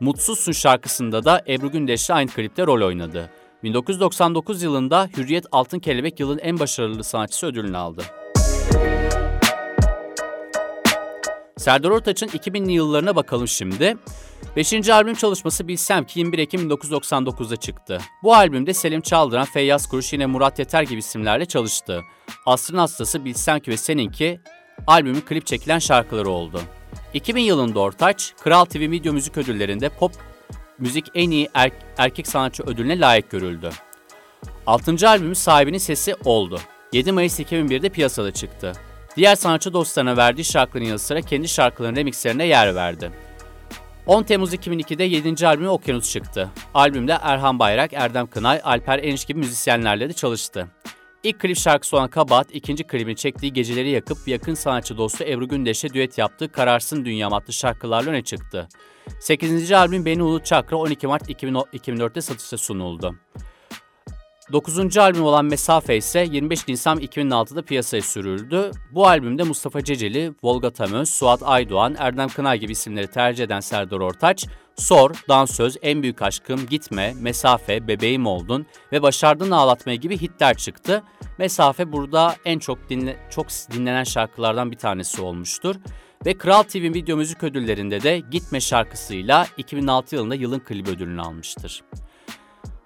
Mutsuzsun 0.00 0.52
şarkısında 0.52 1.24
da 1.24 1.42
Ebru 1.48 1.70
Gündeş'le 1.70 2.10
aynı 2.10 2.30
klipte 2.30 2.66
rol 2.66 2.86
oynadı. 2.86 3.30
1999 3.62 4.62
yılında 4.62 5.08
Hürriyet 5.16 5.46
Altın 5.52 5.78
Kelebek 5.78 6.20
yılın 6.20 6.38
en 6.38 6.58
başarılı 6.58 7.04
sanatçısı 7.04 7.46
ödülünü 7.46 7.76
aldı. 7.76 8.02
Serdar 11.56 11.90
Ortaç'ın 11.90 12.28
2000'li 12.28 12.72
yıllarına 12.72 13.16
bakalım 13.16 13.48
şimdi. 13.48 13.96
Beşinci 14.56 14.94
albüm 14.94 15.14
çalışması 15.14 15.68
Bilsem 15.68 16.04
ki 16.04 16.18
21 16.18 16.38
Ekim 16.38 16.70
1999'da 16.70 17.56
çıktı. 17.56 17.98
Bu 18.22 18.34
albümde 18.34 18.74
Selim 18.74 19.00
Çaldıran, 19.00 19.44
Feyyaz 19.44 19.88
Kuruş 19.88 20.12
yine 20.12 20.26
Murat 20.26 20.58
Yeter 20.58 20.82
gibi 20.82 20.98
isimlerle 20.98 21.46
çalıştı. 21.46 22.02
Asrın 22.46 22.78
Hastası, 22.78 23.24
Bilsem 23.24 23.60
ki 23.60 23.70
ve 23.70 23.76
Seninki 23.76 24.40
albümün 24.86 25.20
klip 25.20 25.46
çekilen 25.46 25.78
şarkıları 25.78 26.30
oldu. 26.30 26.60
2000 27.14 27.42
yılında 27.42 27.80
Ortaç, 27.80 28.32
Kral 28.44 28.64
TV 28.64 28.78
Video 28.78 29.12
Müzik 29.12 29.36
Ödülleri'nde 29.38 29.88
pop 29.88 30.12
müzik 30.78 31.06
en 31.14 31.30
iyi 31.30 31.48
er- 31.54 31.70
erkek 31.98 32.26
sanatçı 32.28 32.62
ödülüne 32.62 33.00
layık 33.00 33.30
görüldü. 33.30 33.70
6. 34.66 35.08
albümü 35.08 35.34
sahibinin 35.34 35.78
sesi 35.78 36.14
oldu. 36.24 36.60
7 36.92 37.12
Mayıs 37.12 37.40
2001'de 37.40 37.88
piyasada 37.88 38.32
çıktı. 38.32 38.72
Diğer 39.16 39.36
sanatçı 39.36 39.72
dostlarına 39.72 40.16
verdiği 40.16 40.44
şarkıların 40.44 40.86
yanı 40.86 40.98
sıra 40.98 41.20
kendi 41.20 41.48
şarkılarının 41.48 41.96
remixlerine 41.96 42.46
yer 42.46 42.74
verdi. 42.74 43.10
10 44.06 44.22
Temmuz 44.22 44.54
2002'de 44.54 45.04
7. 45.04 45.46
albümü 45.46 45.68
Okyanus 45.68 46.10
çıktı. 46.12 46.50
Albümde 46.74 47.18
Erhan 47.22 47.58
Bayrak, 47.58 47.92
Erdem 47.92 48.26
Kınay, 48.26 48.60
Alper 48.64 48.98
Eniş 48.98 49.24
gibi 49.24 49.38
müzisyenlerle 49.38 50.08
de 50.08 50.12
çalıştı. 50.12 50.68
İlk 51.26 51.40
klip 51.40 51.56
şarkısı 51.56 51.96
olan 51.96 52.10
Kabahat, 52.10 52.46
ikinci 52.54 52.84
klibini 52.84 53.16
çektiği 53.16 53.52
Geceleri 53.52 53.90
Yakıp 53.90 54.18
yakın 54.26 54.54
sanatçı 54.54 54.98
dostu 54.98 55.24
Ebru 55.24 55.48
Gündeş'le 55.48 55.94
düet 55.94 56.18
yaptığı 56.18 56.52
Kararsın 56.52 57.04
Dünyam 57.04 57.32
adlı 57.32 57.52
şarkılarla 57.52 58.10
öne 58.10 58.22
çıktı. 58.22 58.68
8. 59.20 59.72
albüm 59.72 60.04
Beni 60.04 60.22
Unut 60.22 60.46
Çakra 60.46 60.76
12 60.76 61.06
Mart 61.06 61.30
2004'te 61.30 62.20
satışa 62.20 62.58
sunuldu. 62.58 63.14
9. 64.52 64.98
albüm 64.98 65.22
olan 65.22 65.44
Mesafe 65.44 65.96
ise 65.96 66.26
25 66.30 66.68
Nisan 66.68 66.98
2006'da 66.98 67.62
piyasaya 67.62 68.02
sürüldü. 68.02 68.70
Bu 68.92 69.06
albümde 69.06 69.42
Mustafa 69.42 69.84
Ceceli, 69.84 70.32
Volga 70.42 70.70
Tamöz, 70.70 71.10
Suat 71.10 71.42
Aydoğan, 71.42 71.96
Erdem 71.98 72.28
Kınay 72.28 72.58
gibi 72.58 72.72
isimleri 72.72 73.06
tercih 73.06 73.44
eden 73.44 73.60
Serdar 73.60 74.00
Ortaç, 74.00 74.46
Sor, 74.76 75.10
Dansöz, 75.28 75.76
En 75.82 76.02
Büyük 76.02 76.22
Aşkım, 76.22 76.66
Gitme, 76.66 77.14
Mesafe, 77.20 77.88
Bebeğim 77.88 78.26
Oldun 78.26 78.66
ve 78.92 79.02
Başardın 79.02 79.50
Ağlatmayı 79.50 80.00
gibi 80.00 80.18
hitler 80.18 80.56
çıktı. 80.56 81.02
Mesafe 81.38 81.92
burada 81.92 82.36
en 82.44 82.58
çok 82.58 82.90
dinle, 82.90 83.16
çok 83.30 83.46
dinlenen 83.72 84.04
şarkılardan 84.04 84.70
bir 84.70 84.76
tanesi 84.76 85.22
olmuştur. 85.22 85.76
Ve 86.26 86.38
Kral 86.38 86.62
TV 86.62 86.76
Video 86.76 87.16
Müzik 87.16 87.42
Ödülleri'nde 87.42 88.02
de 88.02 88.22
Gitme 88.30 88.60
şarkısıyla 88.60 89.46
2006 89.56 90.16
yılında 90.16 90.34
yılın 90.34 90.58
klibi 90.58 90.90
ödülünü 90.90 91.20
almıştır. 91.20 91.82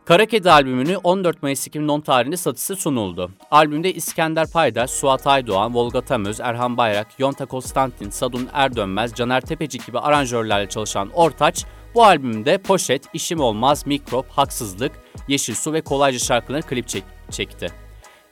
Kara 0.05 0.27
Kedi 0.27 0.51
albümünü 0.51 0.97
14 0.97 1.43
Mayıs 1.43 1.67
2010 1.67 2.01
tarihinde 2.01 2.37
satışa 2.37 2.77
sunuldu. 2.77 3.31
Albümde 3.51 3.93
İskender 3.95 4.51
Paydaş, 4.51 4.91
Suat 4.91 5.27
Aydoğan, 5.27 5.75
Volga 5.75 6.01
Tamöz, 6.01 6.41
Erhan 6.41 6.77
Bayrak, 6.77 7.07
Yonta 7.19 7.47
Konstantin, 7.47 8.11
Sadun 8.11 8.49
Erdönmez, 8.53 9.15
Caner 9.15 9.41
Tepecik 9.41 9.87
gibi 9.87 9.99
aranjörlerle 9.99 10.69
çalışan 10.69 11.11
Ortaç, 11.15 11.65
bu 11.95 12.05
albümde 12.05 12.59
Poşet, 12.59 13.05
İşim 13.15 13.41
Olmaz, 13.41 13.87
Mikrop, 13.87 14.31
Haksızlık, 14.31 14.93
Yeşil 15.29 15.55
Su 15.55 15.73
ve 15.73 15.81
Kolayca 15.81 16.19
şarkılarını 16.19 16.67
klip 16.67 16.89
çek 16.89 17.05
çekti. 17.31 17.67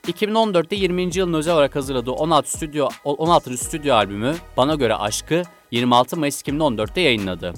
2014'te 0.06 0.76
20. 0.76 1.16
yılın 1.16 1.32
özel 1.32 1.54
olarak 1.54 1.76
hazırladığı 1.76 2.12
16 2.12 2.50
stüdyo 2.50 2.88
16. 3.04 3.56
stüdyo 3.58 3.94
albümü 3.94 4.34
Bana 4.56 4.74
Göre 4.74 4.94
Aşkı 4.94 5.42
26 5.70 6.16
Mayıs 6.16 6.42
2014'te 6.42 7.00
yayınladı. 7.00 7.52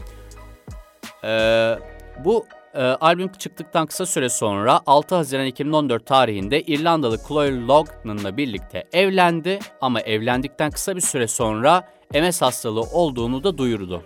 Ee, 1.25 1.79
bu 2.25 2.47
e, 2.75 2.83
albüm 2.83 3.29
çıktıktan 3.29 3.87
kısa 3.87 4.07
süre 4.07 4.29
sonra 4.29 4.81
6 4.87 5.15
Haziran 5.15 5.47
2014 5.47 6.07
tarihinde 6.07 6.63
İrlandalı 6.63 7.19
Chloe 7.29 7.67
Logan'la 7.67 8.37
birlikte 8.37 8.85
evlendi 8.93 9.59
ama 9.81 10.01
evlendikten 10.01 10.71
kısa 10.71 10.97
bir 10.97 11.01
süre 11.01 11.29
sonra 11.29 11.89
MS 12.15 12.43
hastalığı 12.43 12.81
olduğunu 12.81 13.45
da 13.45 13.59
duyurdu. 13.59 14.03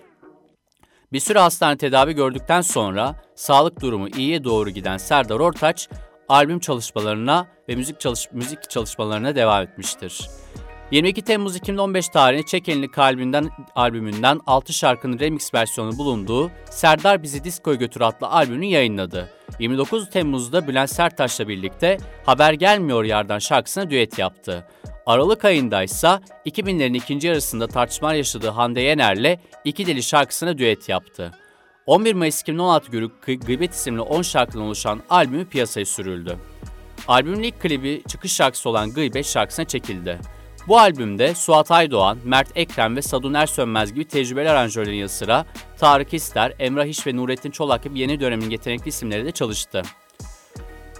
Bir 1.13 1.19
süre 1.19 1.39
hastane 1.39 1.77
tedavi 1.77 2.13
gördükten 2.13 2.61
sonra 2.61 3.15
sağlık 3.35 3.81
durumu 3.81 4.07
iyiye 4.07 4.43
doğru 4.43 4.69
giden 4.69 4.97
Serdar 4.97 5.39
Ortaç 5.39 5.89
albüm 6.29 6.59
çalışmalarına 6.59 7.47
ve 7.69 7.75
müzik 7.75 7.99
çalış 7.99 8.31
müzik 8.31 8.69
çalışmalarına 8.69 9.35
devam 9.35 9.63
etmiştir. 9.63 10.29
22 10.91 11.21
Temmuz 11.21 11.55
2015 11.55 12.09
tarihinde 12.09 12.45
Çek 12.45 12.69
Elini 12.69 12.91
Kalbinden 12.91 13.49
albümünden 13.75 14.39
6 14.47 14.73
şarkının 14.73 15.19
remix 15.19 15.53
versiyonu 15.53 15.97
bulunduğu 15.97 16.51
Serdar 16.69 17.23
Bizi 17.23 17.43
Disko'ya 17.43 17.75
Götür 17.75 18.01
adlı 18.01 18.27
albümünü 18.27 18.65
yayınladı. 18.65 19.29
29 19.59 20.09
Temmuz'da 20.09 20.67
Bülent 20.67 20.89
Sertaş'la 20.89 21.47
birlikte 21.47 21.97
Haber 22.25 22.53
Gelmiyor 22.53 23.03
Yardan 23.03 23.39
şarkısına 23.39 23.89
düet 23.89 24.19
yaptı. 24.19 24.67
Aralık 25.05 25.45
ayında 25.45 25.83
ise 25.83 26.19
2000'lerin 26.45 26.97
ikinci 26.97 27.27
yarısında 27.27 27.67
tartışmalar 27.67 28.13
yaşadığı 28.13 28.49
Hande 28.49 28.81
Yener'le 28.81 29.39
İki 29.63 29.87
Deli 29.87 30.03
şarkısına 30.03 30.57
düet 30.57 30.89
yaptı. 30.89 31.31
11 31.85 32.13
Mayıs 32.13 32.41
2016 32.41 32.91
günü 32.91 33.09
Gıybet 33.45 33.73
isimli 33.73 34.01
10 34.01 34.21
şarkıdan 34.21 34.61
oluşan 34.61 35.01
albümü 35.09 35.49
piyasaya 35.49 35.85
sürüldü. 35.85 36.37
Albümün 37.07 37.43
ilk 37.43 37.61
klibi 37.61 38.03
çıkış 38.07 38.33
şarkısı 38.33 38.69
olan 38.69 38.93
Gıybet 38.93 39.25
şarkısına 39.25 39.65
çekildi. 39.65 40.19
Bu 40.67 40.79
albümde 40.79 41.35
Suat 41.35 41.71
Aydoğan, 41.71 42.17
Mert 42.23 42.47
Ekrem 42.55 42.95
ve 42.95 43.01
Sadun 43.01 43.33
Ersönmez 43.33 43.93
gibi 43.93 44.05
tecrübeli 44.05 44.49
aranjörlerin 44.49 44.95
yanı 44.95 45.09
sıra 45.09 45.45
Tarık 45.77 46.13
İster, 46.13 46.53
Emrah 46.59 46.85
İş 46.85 47.07
ve 47.07 47.15
Nurettin 47.15 47.51
Çolak 47.51 47.83
gibi 47.83 47.99
yeni 47.99 48.19
dönemin 48.19 48.49
yetenekli 48.49 48.89
isimleri 48.89 49.25
de 49.25 49.31
çalıştı. 49.31 49.81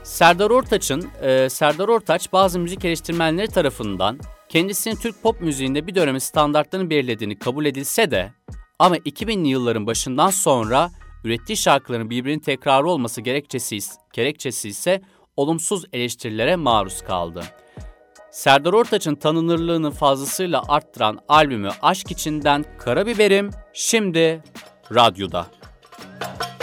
Serdar 0.06 0.50
Ortaç'ın, 0.50 1.10
e, 1.22 1.50
Serdar 1.50 1.88
Ortaç 1.88 2.34
bazı 2.34 2.60
müzik 2.60 2.86
eleştirmenleri 2.86 3.48
tarafından 3.48 4.20
kendisinin 4.50 4.96
Türk 4.96 5.24
pop 5.24 5.42
müziğinde 5.42 5.88
bir 5.88 5.96
dönemin 5.96 6.20
standartlarını 6.20 6.90
belirlediğini 6.90 7.40
kabul 7.40 7.66
edilse 7.66 8.12
de 8.12 8.34
ama 8.80 8.98
2000'li 8.98 9.48
yılların 9.48 9.88
başından 9.88 10.30
sonra 10.30 10.92
ürettiği 11.24 11.58
şarkıların 11.58 12.10
birbirinin 12.10 12.40
tekrarı 12.40 12.90
olması 12.90 13.22
gerekçesi, 13.22 13.78
gerekçesi 14.14 14.70
ise 14.70 15.02
olumsuz 15.38 15.86
eleştirilere 15.94 16.56
maruz 16.56 17.02
kaldı. 17.02 17.44
Serdar 18.32 18.74
Ortaç'ın 18.74 19.16
tanınırlığını 19.16 19.92
fazlasıyla 19.92 20.64
arttıran 20.68 21.20
albümü 21.28 21.70
Aşk 21.82 22.12
İçinden 22.12 22.66
Karabiberim 22.80 23.50
şimdi 23.74 24.44
radyoda. 24.96 25.48
Bu 26.22 26.55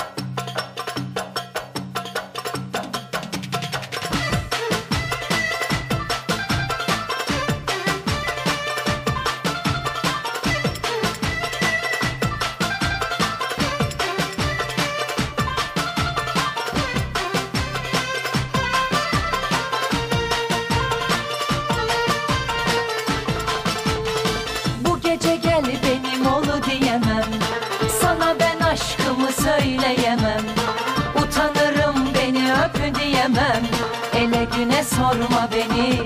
Sorma 34.83 35.49
beni. 35.53 36.03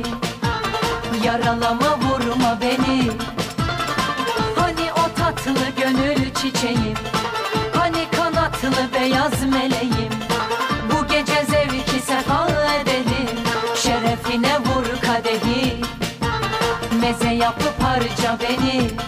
Yaralama 1.25 1.99
vurma 1.99 2.59
beni. 2.61 3.11
Hani 4.57 4.93
o 4.93 5.15
tatlı 5.17 5.55
gönül 5.79 6.35
çiçeğim? 6.35 6.97
Hani 7.75 8.07
kanatlı 8.17 8.71
beyaz 8.95 9.43
meleğim? 9.43 10.12
Bu 10.91 11.07
gece 11.07 11.45
zevki 11.45 12.01
sefa 12.07 12.49
edelim. 12.81 13.37
Şerefine 13.77 14.59
vur 14.59 15.01
kadehi. 15.07 15.81
Meze 17.01 17.35
yapıp 17.35 17.83
harca 17.83 18.39
beni 18.41 19.06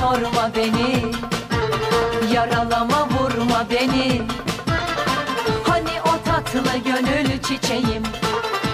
sorma 0.00 0.50
beni. 0.56 1.12
Yaralama 2.34 3.08
vurma 3.10 3.66
beni. 3.70 4.22
Hani 5.68 5.94
o 6.04 6.24
tatlı 6.24 6.78
gönül 6.84 7.42
çiçeğim? 7.42 8.02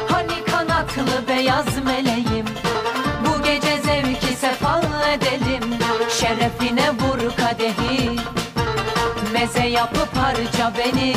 Hani 0.09 0.45
kanatlı 0.45 1.29
beyaz 1.29 1.85
meleğim? 1.85 2.47
Bu 3.27 3.43
gece 3.43 3.79
zevki 3.83 4.37
sefa 4.41 4.81
edelim. 5.15 5.65
Şerefine 6.21 6.91
vur 6.91 7.37
kadehi. 7.37 8.11
Meze 9.33 9.67
yapıp 9.67 10.17
harca 10.17 10.73
beni 10.79 11.15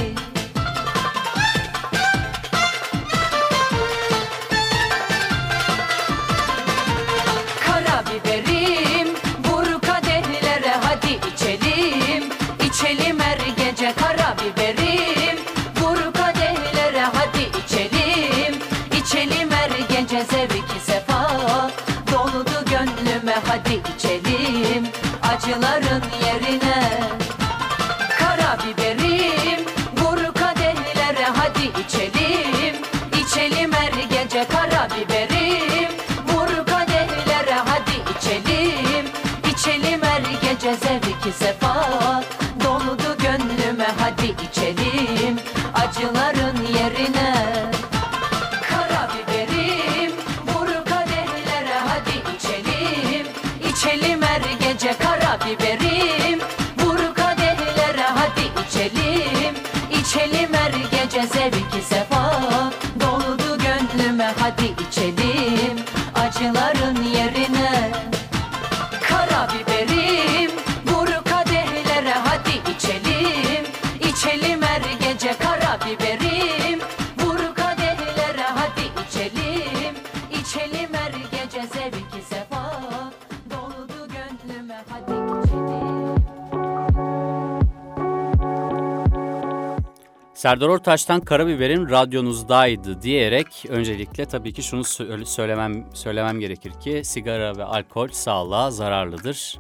Serdar 90.40 90.68
Ortaç'tan 90.68 91.22
Karabiberim 91.22 91.90
radyonuzdaydı 91.90 93.02
diyerek 93.02 93.66
öncelikle 93.70 94.26
tabii 94.26 94.54
ki 94.54 94.64
şunu 94.64 94.82
sö- 94.82 95.26
söylemem 95.26 95.86
söylemem 95.94 96.40
gerekir 96.40 96.72
ki 96.72 97.02
sigara 97.04 97.58
ve 97.58 97.64
alkol 97.64 98.08
sağlığa 98.08 98.72
zararlıdır 98.72 99.60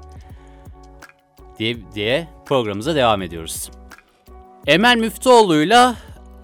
diye, 1.60 1.78
diye 1.96 2.28
programımıza 2.46 2.96
devam 2.96 3.22
ediyoruz. 3.22 3.72
Emel 4.68 4.98
Müftüoğlu'yla 4.98 5.96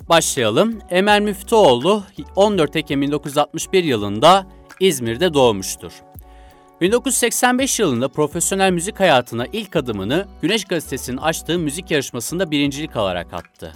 başlayalım. 0.09 0.79
Emel 0.89 1.21
Müftüoğlu 1.21 2.03
14 2.35 2.75
Ekim 2.75 3.01
1961 3.01 3.83
yılında 3.83 4.47
İzmir'de 4.79 5.33
doğmuştur. 5.33 5.91
1985 6.81 7.79
yılında 7.79 8.07
profesyonel 8.07 8.71
müzik 8.71 8.99
hayatına 8.99 9.45
ilk 9.53 9.75
adımını 9.75 10.27
Güneş 10.41 10.65
Gazetesi'nin 10.65 11.17
açtığı 11.17 11.59
müzik 11.59 11.91
yarışmasında 11.91 12.51
birincilik 12.51 12.95
alarak 12.95 13.33
attı. 13.33 13.73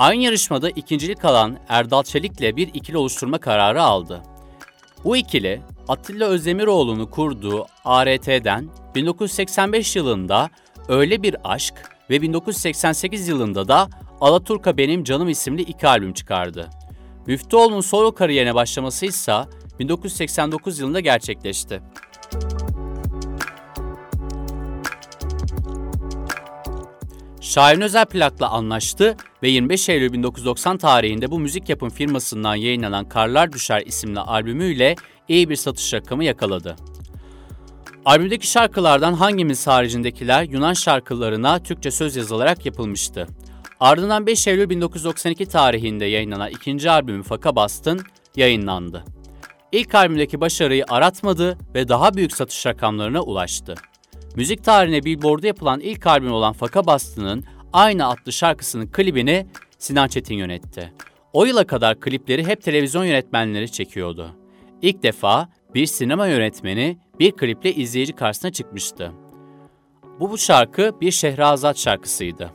Aynı 0.00 0.22
yarışmada 0.22 0.70
ikincilik 0.70 1.24
alan 1.24 1.58
Erdal 1.68 2.02
Çelik'le 2.02 2.56
bir 2.56 2.68
ikili 2.74 2.96
oluşturma 2.96 3.38
kararı 3.38 3.82
aldı. 3.82 4.22
Bu 5.04 5.16
ikili 5.16 5.62
Atilla 5.88 6.26
Özdemiroğlu'nu 6.26 7.10
kurduğu 7.10 7.66
ART'den 7.84 8.68
1985 8.94 9.96
yılında 9.96 10.50
Öyle 10.88 11.22
Bir 11.22 11.36
Aşk 11.44 11.74
ve 12.10 12.22
1988 12.22 13.28
yılında 13.28 13.68
da 13.68 13.88
Alaturka 14.20 14.76
Benim 14.76 15.04
Canım 15.04 15.28
isimli 15.28 15.62
iki 15.62 15.88
albüm 15.88 16.12
çıkardı. 16.12 16.70
Müftüoğlu'nun 17.26 17.80
solo 17.80 18.14
kariyerine 18.14 18.54
başlaması 18.54 19.06
ise 19.06 19.34
1989 19.78 20.78
yılında 20.78 21.00
gerçekleşti. 21.00 21.82
Şahin 27.40 27.80
Özel 27.80 28.04
plakla 28.04 28.50
anlaştı 28.50 29.16
ve 29.42 29.48
25 29.48 29.88
Eylül 29.88 30.12
1990 30.12 30.78
tarihinde 30.78 31.30
bu 31.30 31.38
müzik 31.38 31.68
yapım 31.68 31.90
firmasından 31.90 32.54
yayınlanan 32.54 33.08
Karlar 33.08 33.52
Düşer 33.52 33.82
isimli 33.86 34.20
albümüyle 34.20 34.96
iyi 35.28 35.50
bir 35.50 35.56
satış 35.56 35.94
rakamı 35.94 36.24
yakaladı. 36.24 36.76
Albümdeki 38.04 38.46
şarkılardan 38.46 39.12
hangimiz 39.12 39.66
haricindekiler 39.66 40.42
Yunan 40.42 40.72
şarkılarına 40.72 41.62
Türkçe 41.62 41.90
söz 41.90 42.16
yazılarak 42.16 42.66
yapılmıştı. 42.66 43.26
Ardından 43.80 44.26
5 44.26 44.46
Eylül 44.46 44.70
1992 44.70 45.46
tarihinde 45.46 46.04
yayınlanan 46.04 46.50
ikinci 46.50 46.90
albümü 46.90 47.22
Faka 47.22 47.56
Bastın 47.56 48.00
yayınlandı. 48.36 49.04
İlk 49.72 49.94
albümdeki 49.94 50.40
başarıyı 50.40 50.84
aratmadı 50.88 51.58
ve 51.74 51.88
daha 51.88 52.14
büyük 52.14 52.32
satış 52.36 52.66
rakamlarına 52.66 53.22
ulaştı. 53.22 53.74
Müzik 54.36 54.64
tarihine 54.64 55.04
Billboard'da 55.04 55.46
yapılan 55.46 55.80
ilk 55.80 56.06
albüm 56.06 56.32
olan 56.32 56.52
Faka 56.52 56.86
Bastı'nın 56.86 57.44
aynı 57.72 58.08
adlı 58.08 58.32
şarkısının 58.32 58.86
klibini 58.86 59.46
Sinan 59.78 60.08
Çetin 60.08 60.34
yönetti. 60.34 60.92
O 61.32 61.44
yıla 61.44 61.66
kadar 61.66 62.00
klipleri 62.00 62.46
hep 62.46 62.62
televizyon 62.62 63.04
yönetmenleri 63.04 63.72
çekiyordu. 63.72 64.36
İlk 64.82 65.02
defa 65.02 65.48
bir 65.74 65.86
sinema 65.86 66.26
yönetmeni 66.26 66.98
bir 67.18 67.32
kliple 67.32 67.74
izleyici 67.74 68.12
karşısına 68.12 68.52
çıkmıştı. 68.52 69.12
Bu, 70.20 70.30
bu 70.30 70.38
şarkı 70.38 70.92
bir 71.00 71.10
Şehrazat 71.10 71.78
şarkısıydı. 71.78 72.50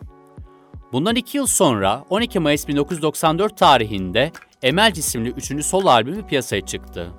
Bundan 0.91 1.15
iki 1.15 1.37
yıl 1.37 1.47
sonra 1.47 2.05
12 2.09 2.39
Mayıs 2.39 2.67
1994 2.67 3.57
tarihinde 3.57 4.31
Emel 4.63 4.91
isimli 4.95 5.29
üçüncü 5.29 5.63
solo 5.63 5.89
albümü 5.89 6.27
piyasaya 6.27 6.61
çıktı. 6.61 7.11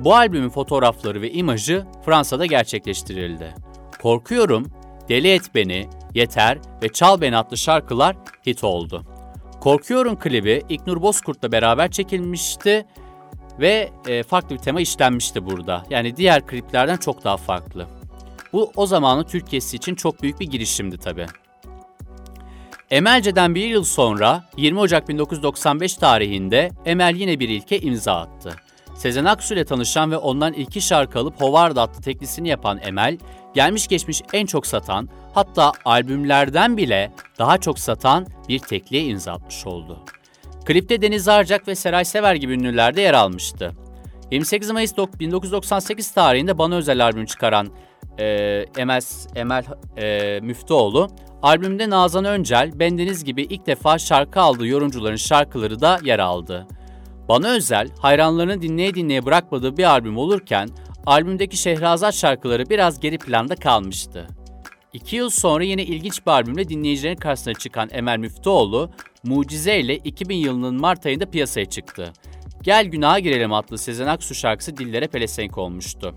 Bu 0.00 0.14
albümün 0.14 0.48
fotoğrafları 0.48 1.22
ve 1.22 1.32
imajı 1.32 1.86
Fransa'da 2.04 2.46
gerçekleştirildi. 2.46 3.54
Korkuyorum, 4.02 4.66
Deli 5.08 5.28
Et 5.28 5.54
Beni, 5.54 5.88
Yeter 6.14 6.58
ve 6.82 6.88
Çal 6.88 7.20
Beni 7.20 7.36
adlı 7.36 7.56
şarkılar 7.56 8.16
hit 8.46 8.64
oldu. 8.64 9.04
Korkuyorum 9.60 10.18
klibi 10.18 10.62
İknur 10.68 11.02
Bozkurt'la 11.02 11.52
beraber 11.52 11.90
çekilmişti 11.90 12.86
ve 13.60 13.90
e, 14.08 14.22
farklı 14.22 14.56
bir 14.56 14.60
tema 14.60 14.80
işlenmişti 14.80 15.46
burada. 15.46 15.84
Yani 15.90 16.16
diğer 16.16 16.46
kliplerden 16.46 16.96
çok 16.96 17.24
daha 17.24 17.36
farklı. 17.36 17.86
Bu 18.52 18.72
o 18.76 18.86
zamanın 18.86 19.24
Türkiye'si 19.24 19.76
için 19.76 19.94
çok 19.94 20.22
büyük 20.22 20.40
bir 20.40 20.46
girişimdi 20.46 20.98
tabii. 20.98 21.26
Emelce'den 22.90 23.54
bir 23.54 23.66
yıl 23.66 23.84
sonra 23.84 24.44
20 24.56 24.80
Ocak 24.80 25.08
1995 25.08 25.94
tarihinde 25.94 26.70
Emel 26.84 27.14
yine 27.14 27.40
bir 27.40 27.48
ilke 27.48 27.80
imza 27.80 28.14
attı. 28.14 28.56
Sezen 29.00 29.24
Aksu 29.24 29.54
ile 29.54 29.64
tanışan 29.64 30.10
ve 30.10 30.16
ondan 30.16 30.52
iki 30.52 30.80
şarkı 30.80 31.18
alıp 31.18 31.40
Howard 31.40 31.76
adlı 31.76 32.02
teklisini 32.02 32.48
yapan 32.48 32.80
Emel, 32.82 33.18
gelmiş 33.54 33.88
geçmiş 33.88 34.22
en 34.32 34.46
çok 34.46 34.66
satan, 34.66 35.08
hatta 35.34 35.72
albümlerden 35.84 36.76
bile 36.76 37.12
daha 37.38 37.58
çok 37.58 37.78
satan 37.78 38.26
bir 38.48 38.58
tekliğe 38.58 39.04
imza 39.04 39.32
atmış 39.32 39.66
oldu. 39.66 39.98
Klipte 40.64 41.02
Deniz 41.02 41.28
Arcak 41.28 41.68
ve 41.68 41.74
Seray 41.74 42.04
Sever 42.04 42.34
gibi 42.34 42.52
ünlüler 42.52 42.96
de 42.96 43.00
yer 43.00 43.14
almıştı. 43.14 43.72
28 44.30 44.70
Mayıs 44.70 44.94
1998 44.96 46.10
tarihinde 46.10 46.58
bana 46.58 46.76
özel 46.76 47.04
albüm 47.04 47.26
çıkaran 47.26 47.68
e, 48.18 48.24
Emel, 48.78 49.02
Emel 49.34 49.64
e, 49.96 50.40
Müftüoğlu, 50.40 51.08
albümde 51.42 51.90
Nazan 51.90 52.24
Öncel, 52.24 52.72
Bendeniz 52.74 53.24
gibi 53.24 53.42
ilk 53.42 53.66
defa 53.66 53.98
şarkı 53.98 54.40
aldığı 54.40 54.66
yorumcuların 54.66 55.16
şarkıları 55.16 55.80
da 55.80 55.98
yer 56.04 56.18
aldı. 56.18 56.66
Bana 57.30 57.48
özel, 57.48 57.88
hayranlarını 57.98 58.62
dinleye 58.62 58.94
dinleye 58.94 59.26
bırakmadığı 59.26 59.76
bir 59.76 59.84
albüm 59.84 60.18
olurken, 60.18 60.68
albümdeki 61.06 61.56
Şehrazat 61.56 62.14
şarkıları 62.14 62.70
biraz 62.70 63.00
geri 63.00 63.18
planda 63.18 63.56
kalmıştı. 63.56 64.28
İki 64.92 65.16
yıl 65.16 65.30
sonra 65.30 65.64
yine 65.64 65.82
ilginç 65.82 66.26
bir 66.26 66.30
albümle 66.30 66.68
dinleyicilerin 66.68 67.16
karşısına 67.16 67.54
çıkan 67.54 67.88
Emel 67.92 68.18
Müftüoğlu, 68.18 68.90
Mucize 69.24 69.80
ile 69.80 69.96
2000 69.96 70.36
yılının 70.36 70.80
Mart 70.80 71.06
ayında 71.06 71.30
piyasaya 71.30 71.64
çıktı. 71.64 72.12
Gel 72.62 72.86
Günaha 72.86 73.18
Girelim 73.18 73.52
adlı 73.52 73.78
Sezen 73.78 74.06
Aksu 74.06 74.34
şarkısı 74.34 74.76
dillere 74.76 75.06
pelesenk 75.06 75.58
olmuştu. 75.58 76.14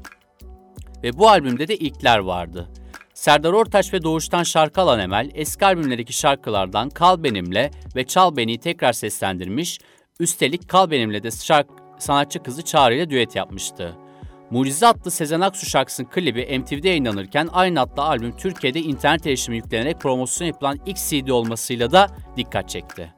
Ve 1.04 1.18
bu 1.18 1.30
albümde 1.30 1.68
de 1.68 1.76
ilkler 1.76 2.20
vardı. 2.20 2.70
Serdar 3.14 3.54
Ortaç 3.54 3.94
ve 3.94 4.04
Doğuş'tan 4.04 4.44
şarkı 4.44 4.82
alan 4.82 5.00
Emel, 5.00 5.32
eski 5.34 5.66
albümlerdeki 5.66 6.14
şarkılardan 6.14 6.90
Kal 6.90 7.24
Benimle 7.24 7.72
ve 7.96 8.04
Çal 8.04 8.36
Beni'yi 8.36 8.60
tekrar 8.60 8.94
seslendirmiş, 8.94 9.80
üstelik 10.20 10.70
Kal 10.70 10.92
Benimle 10.92 11.24
de 11.24 11.32
şarkı, 11.32 11.74
sanatçı 12.00 12.44
kızı 12.44 12.62
Çağrı 12.62 12.96
ile 12.96 13.10
düet 13.10 13.36
yapmıştı. 13.36 13.96
Mucize 14.52 14.88
adlı 14.88 15.12
Sezen 15.12 15.42
Aksu 15.42 15.66
şarkısının 15.66 16.10
klibi 16.10 16.60
MTV'de 16.60 16.90
yayınlanırken 16.90 17.50
aynı 17.54 17.82
adlı 17.82 18.04
albüm 18.04 18.38
Türkiye'de 18.38 18.80
internet 18.80 19.28
erişimi 19.28 19.58
yüklenerek 19.58 20.00
promosyon 20.00 20.48
yapılan 20.48 20.80
ilk 20.86 20.98
CD 20.98 21.30
olmasıyla 21.30 21.92
da 21.92 22.08
dikkat 22.38 22.70
çekti. 22.70 23.14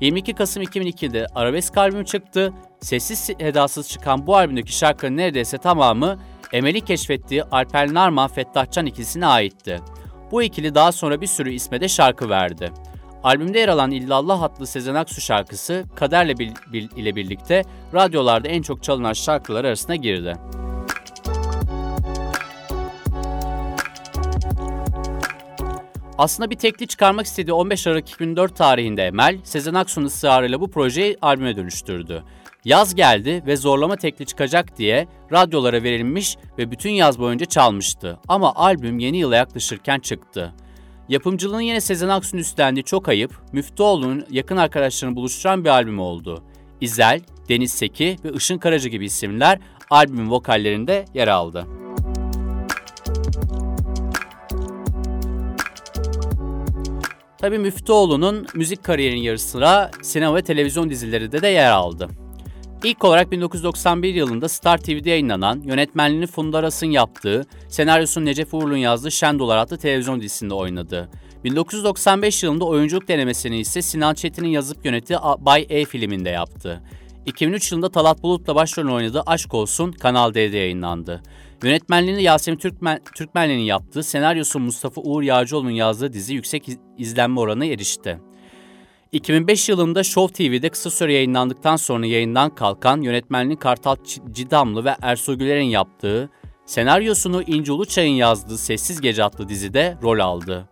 22 0.00 0.34
Kasım 0.34 0.62
2002'de 0.62 1.26
arabesk 1.34 1.78
albüm 1.78 2.04
çıktı. 2.04 2.52
Sessiz 2.80 3.18
sedasız 3.18 3.88
çıkan 3.88 4.26
bu 4.26 4.36
albümdeki 4.36 4.76
şarkıların 4.76 5.16
neredeyse 5.16 5.58
tamamı 5.58 6.18
Emel'i 6.52 6.80
keşfettiği 6.80 7.42
Alper 7.44 7.94
Narman 7.94 8.28
Fettahcan 8.28 8.86
ikilisine 8.86 9.26
aitti. 9.26 9.80
Bu 10.30 10.42
ikili 10.42 10.74
daha 10.74 10.92
sonra 10.92 11.20
bir 11.20 11.26
sürü 11.26 11.52
isme 11.52 11.80
de 11.80 11.88
şarkı 11.88 12.28
verdi. 12.28 12.72
Albümde 13.24 13.58
yer 13.58 13.68
alan 13.68 13.90
İllallah 13.90 14.42
adlı 14.42 14.66
Sezen 14.66 14.94
Aksu 14.94 15.20
şarkısı 15.20 15.84
Kader'le 15.94 16.38
bil, 16.38 16.52
bil, 16.72 16.88
ile 16.96 17.16
birlikte 17.16 17.62
radyolarda 17.94 18.48
en 18.48 18.62
çok 18.62 18.82
çalınan 18.82 19.12
şarkılar 19.12 19.64
arasına 19.64 19.96
girdi. 19.96 20.36
Aslında 26.18 26.50
bir 26.50 26.56
tekli 26.56 26.86
çıkarmak 26.86 27.26
istediği 27.26 27.52
15 27.52 27.86
Aralık 27.86 28.08
2004 28.08 28.56
tarihinde 28.56 29.06
Emel, 29.06 29.38
Sezen 29.44 29.74
Aksu'nun 29.74 30.06
ısrarıyla 30.06 30.60
bu 30.60 30.70
projeyi 30.70 31.16
albüme 31.22 31.56
dönüştürdü. 31.56 32.22
Yaz 32.64 32.94
geldi 32.94 33.42
ve 33.46 33.56
zorlama 33.56 33.96
tekli 33.96 34.26
çıkacak 34.26 34.78
diye 34.78 35.08
radyolara 35.32 35.82
verilmiş 35.82 36.36
ve 36.58 36.70
bütün 36.70 36.90
yaz 36.90 37.18
boyunca 37.18 37.46
çalmıştı. 37.46 38.18
Ama 38.28 38.54
albüm 38.54 38.98
yeni 38.98 39.16
yıla 39.18 39.36
yaklaşırken 39.36 39.98
çıktı. 39.98 40.54
Yapımcılığını 41.08 41.62
yine 41.62 41.80
Sezen 41.80 42.08
Aksu'nun 42.08 42.40
üstlendiği 42.40 42.84
çok 42.84 43.08
ayıp, 43.08 43.32
Müftüoğlu'nun 43.52 44.26
yakın 44.30 44.56
arkadaşlarını 44.56 45.16
buluşturan 45.16 45.64
bir 45.64 45.68
albüm 45.68 46.00
oldu. 46.00 46.42
İzel, 46.80 47.20
Deniz 47.48 47.72
Seki 47.72 48.16
ve 48.24 48.32
Işın 48.32 48.58
Karaca 48.58 48.88
gibi 48.88 49.04
isimler 49.04 49.58
albümün 49.90 50.30
vokallerinde 50.30 51.04
yer 51.14 51.28
aldı. 51.28 51.66
Tabii 57.38 57.58
Müftüoğlu'nun 57.58 58.46
müzik 58.54 58.84
kariyerinin 58.84 59.20
yarı 59.20 59.38
sıra 59.38 59.90
sinema 60.02 60.36
ve 60.36 60.42
televizyon 60.42 60.90
dizilerinde 60.90 61.42
de 61.42 61.48
yer 61.48 61.70
aldı. 61.70 62.08
İlk 62.84 63.04
olarak 63.04 63.32
1991 63.32 64.14
yılında 64.14 64.48
Star 64.48 64.78
TV'de 64.78 65.10
yayınlanan, 65.10 65.62
yönetmenliğini 65.64 66.26
Funda 66.26 66.58
Aras'ın 66.58 66.86
yaptığı, 66.86 67.46
senaryosunu 67.68 68.24
Necef 68.24 68.54
Uğurlu'nun 68.54 68.76
yazdığı 68.76 69.10
Şendolar 69.10 69.56
adlı 69.56 69.76
televizyon 69.76 70.20
dizisinde 70.20 70.54
oynadı. 70.54 71.08
1995 71.44 72.42
yılında 72.42 72.64
oyunculuk 72.64 73.08
denemesini 73.08 73.58
ise 73.58 73.82
Sinan 73.82 74.14
Çetin'in 74.14 74.48
yazıp 74.48 74.84
yönettiği 74.84 75.18
Bay 75.38 75.66
E 75.68 75.84
filminde 75.84 76.30
yaptı. 76.30 76.82
2003 77.26 77.72
yılında 77.72 77.90
Talat 77.90 78.22
Bulut'la 78.22 78.54
başrolünü 78.54 78.92
oynadığı 78.92 79.22
Aşk 79.26 79.54
Olsun 79.54 79.92
Kanal 79.92 80.34
D'de 80.34 80.56
yayınlandı. 80.56 81.22
Yönetmenliğini 81.62 82.22
Yasemin 82.22 82.58
Türkmen, 82.58 83.00
Türkmenli'nin 83.14 83.62
yaptığı, 83.62 84.02
senaryosu 84.02 84.60
Mustafa 84.60 85.00
Uğur 85.00 85.22
Yağcıoğlu'nun 85.22 85.70
yazdığı 85.70 86.12
dizi 86.12 86.34
yüksek 86.34 86.68
izlenme 86.98 87.40
oranına 87.40 87.64
erişti. 87.64 88.18
2005 89.14 89.68
yılında 89.68 90.04
Show 90.04 90.34
TV'de 90.34 90.68
kısa 90.68 90.90
süre 90.90 91.12
yayınlandıktan 91.12 91.76
sonra 91.76 92.06
yayından 92.06 92.54
kalkan 92.54 93.00
yönetmenliğini 93.00 93.58
Kartal 93.58 93.96
Cidamlı 94.32 94.84
ve 94.84 94.96
Ersoy 95.02 95.38
Güler'in 95.38 95.64
yaptığı, 95.64 96.30
senaryosunu 96.66 97.42
İnci 97.42 97.72
Uluçay'ın 97.72 98.14
yazdığı 98.14 98.58
Sessiz 98.58 99.00
Gece 99.00 99.24
adlı 99.24 99.48
dizide 99.48 99.96
rol 100.02 100.18
aldı. 100.18 100.68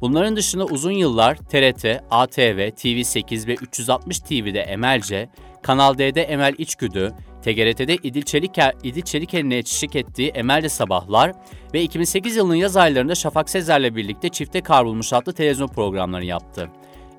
Bunların 0.00 0.36
dışında 0.36 0.64
uzun 0.64 0.90
yıllar 0.90 1.36
TRT, 1.36 1.84
ATV, 2.10 2.68
TV8 2.68 3.46
ve 3.46 3.54
360 3.54 4.18
TV'de 4.18 4.60
Emelce, 4.60 5.28
Kanal 5.62 5.98
D'de 5.98 6.22
Emel 6.22 6.54
İçgüdü, 6.58 7.12
TGRT'de 7.42 7.94
İdil, 7.94 8.22
Çeliker, 8.22 8.74
İdil 8.82 9.02
Çeliker'in 9.02 9.50
eşlik 9.50 9.96
ettiği 9.96 10.28
Emel'de 10.28 10.68
Sabahlar 10.68 11.32
ve 11.74 11.82
2008 11.82 12.36
yılının 12.36 12.54
yaz 12.54 12.76
aylarında 12.76 13.14
Şafak 13.14 13.50
Sezer'le 13.50 13.96
birlikte 13.96 14.28
Çifte 14.28 14.60
Kavrulmuş 14.60 15.12
adlı 15.12 15.32
televizyon 15.32 15.68
programlarını 15.68 16.26
yaptı. 16.26 16.70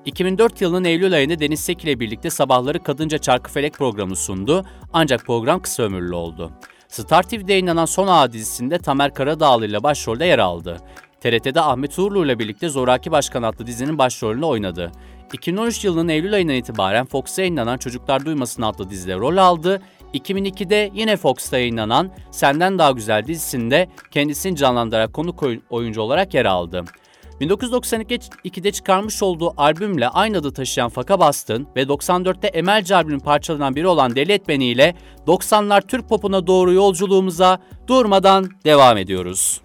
2004 0.04 0.60
yılının 0.60 0.84
Eylül 0.84 1.14
ayında 1.14 1.40
Deniz 1.40 1.60
Sek 1.60 1.84
ile 1.84 2.00
birlikte 2.00 2.30
sabahları 2.30 2.82
Kadınca 2.82 3.18
Çarkıfelek 3.18 3.74
programı 3.74 4.16
sundu 4.16 4.64
ancak 4.92 5.26
program 5.26 5.62
kısa 5.62 5.82
ömürlü 5.82 6.14
oldu. 6.14 6.52
Star 6.88 7.22
TV'de 7.22 7.52
yayınlanan 7.52 7.84
Son 7.84 8.08
Ağa 8.08 8.32
dizisinde 8.32 8.78
Tamer 8.78 9.14
Karadağlı 9.14 9.66
ile 9.66 9.82
başrolde 9.82 10.24
yer 10.24 10.38
aldı. 10.38 10.78
TRT'de 11.20 11.60
Ahmet 11.60 11.98
Uğurlu 11.98 12.24
ile 12.24 12.38
birlikte 12.38 12.68
Zoraki 12.68 13.10
Başkan 13.10 13.42
adlı 13.42 13.66
dizinin 13.66 13.98
başrolünü 13.98 14.44
oynadı. 14.44 14.92
2013 15.32 15.84
yılının 15.84 16.08
Eylül 16.08 16.34
ayından 16.34 16.56
itibaren 16.56 17.06
Fox'ta 17.06 17.42
yayınlanan 17.42 17.78
Çocuklar 17.78 18.24
Duymasın 18.24 18.62
adlı 18.62 18.90
dizide 18.90 19.14
rol 19.14 19.36
aldı. 19.36 19.82
2002'de 20.14 20.90
yine 20.94 21.16
Fox'ta 21.16 21.58
yayınlanan 21.58 22.10
Senden 22.30 22.78
Daha 22.78 22.90
Güzel 22.90 23.26
dizisinde 23.26 23.88
kendisini 24.10 24.56
canlandırarak 24.56 25.12
konuk 25.12 25.44
oyuncu 25.70 26.00
olarak 26.00 26.34
yer 26.34 26.44
aldı. 26.44 26.84
1992'de 27.40 28.72
çıkarmış 28.72 29.22
olduğu 29.22 29.54
albümle 29.56 30.08
aynı 30.08 30.38
adı 30.38 30.52
taşıyan 30.52 30.88
Faka 30.88 31.20
Bastın 31.20 31.66
ve 31.76 31.82
94'te 31.82 32.46
Emelci 32.46 32.94
albümün 32.94 33.18
parçalarından 33.18 33.76
biri 33.76 33.86
olan 33.86 34.16
Deli 34.16 34.32
Et 34.32 34.48
Beni 34.48 34.64
ile 34.66 34.94
90'lar 35.26 35.86
Türk 35.86 36.08
popuna 36.08 36.46
doğru 36.46 36.72
yolculuğumuza 36.72 37.58
durmadan 37.86 38.50
devam 38.64 38.96
ediyoruz. 38.96 39.60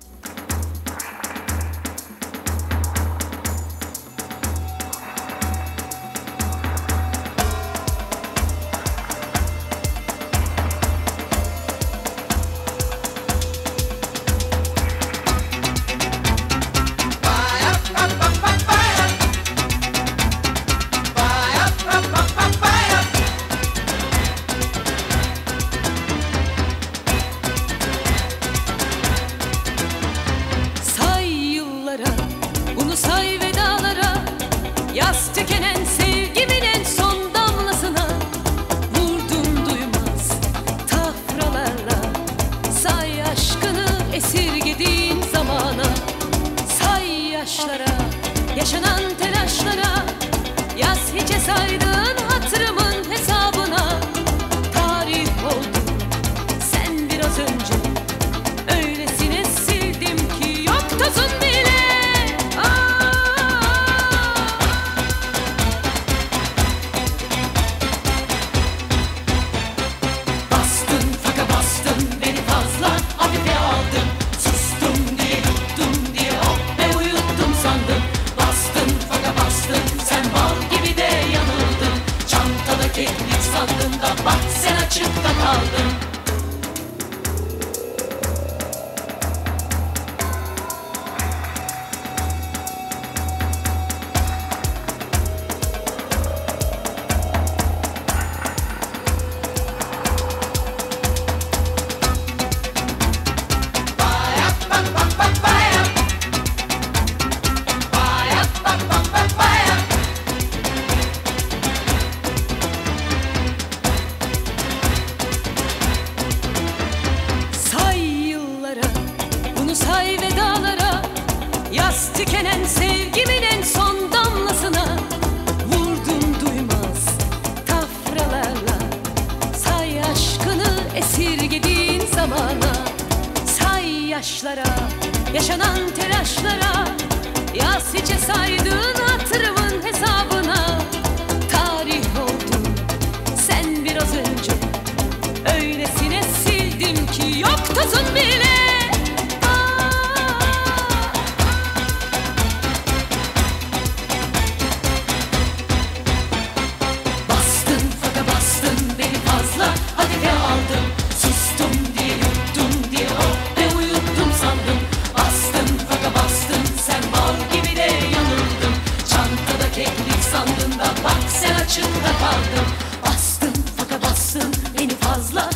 saçında 171.64 172.12
kaldım. 172.20 172.68
Bastın 173.06 173.54
faka 173.78 174.02
bastın 174.02 174.54
beni 174.80 174.96
fazla. 174.96 175.50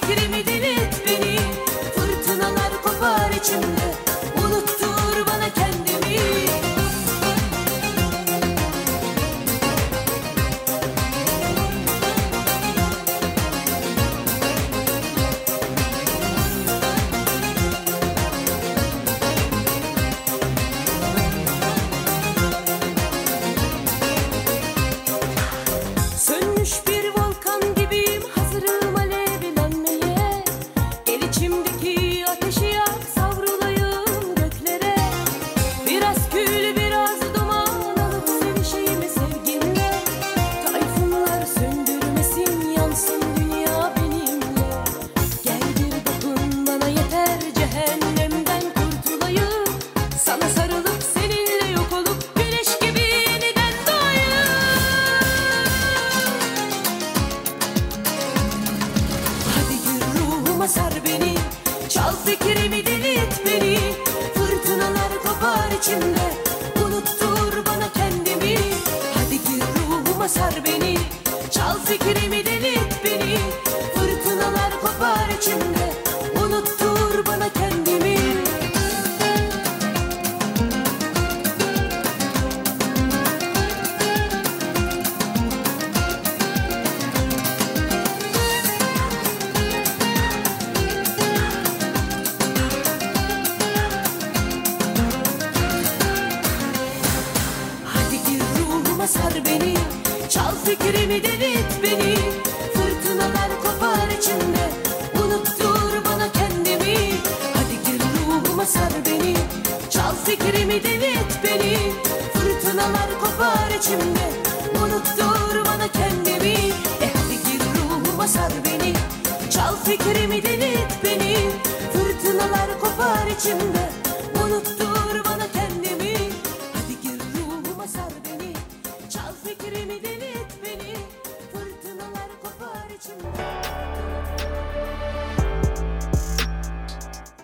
Take. 0.00 0.27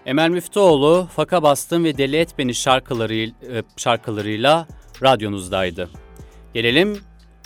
Emel 0.07 0.29
Müftüoğlu, 0.29 1.09
Faka 1.17 1.43
Bastın 1.43 1.85
ve 1.85 1.99
Deli 1.99 2.17
Et 2.17 2.39
Beni 2.39 2.55
şarkıları, 2.55 3.15
e, 3.15 3.33
şarkılarıyla 3.77 4.67
radyonuzdaydı. 5.03 5.91
Gelelim 6.55 6.99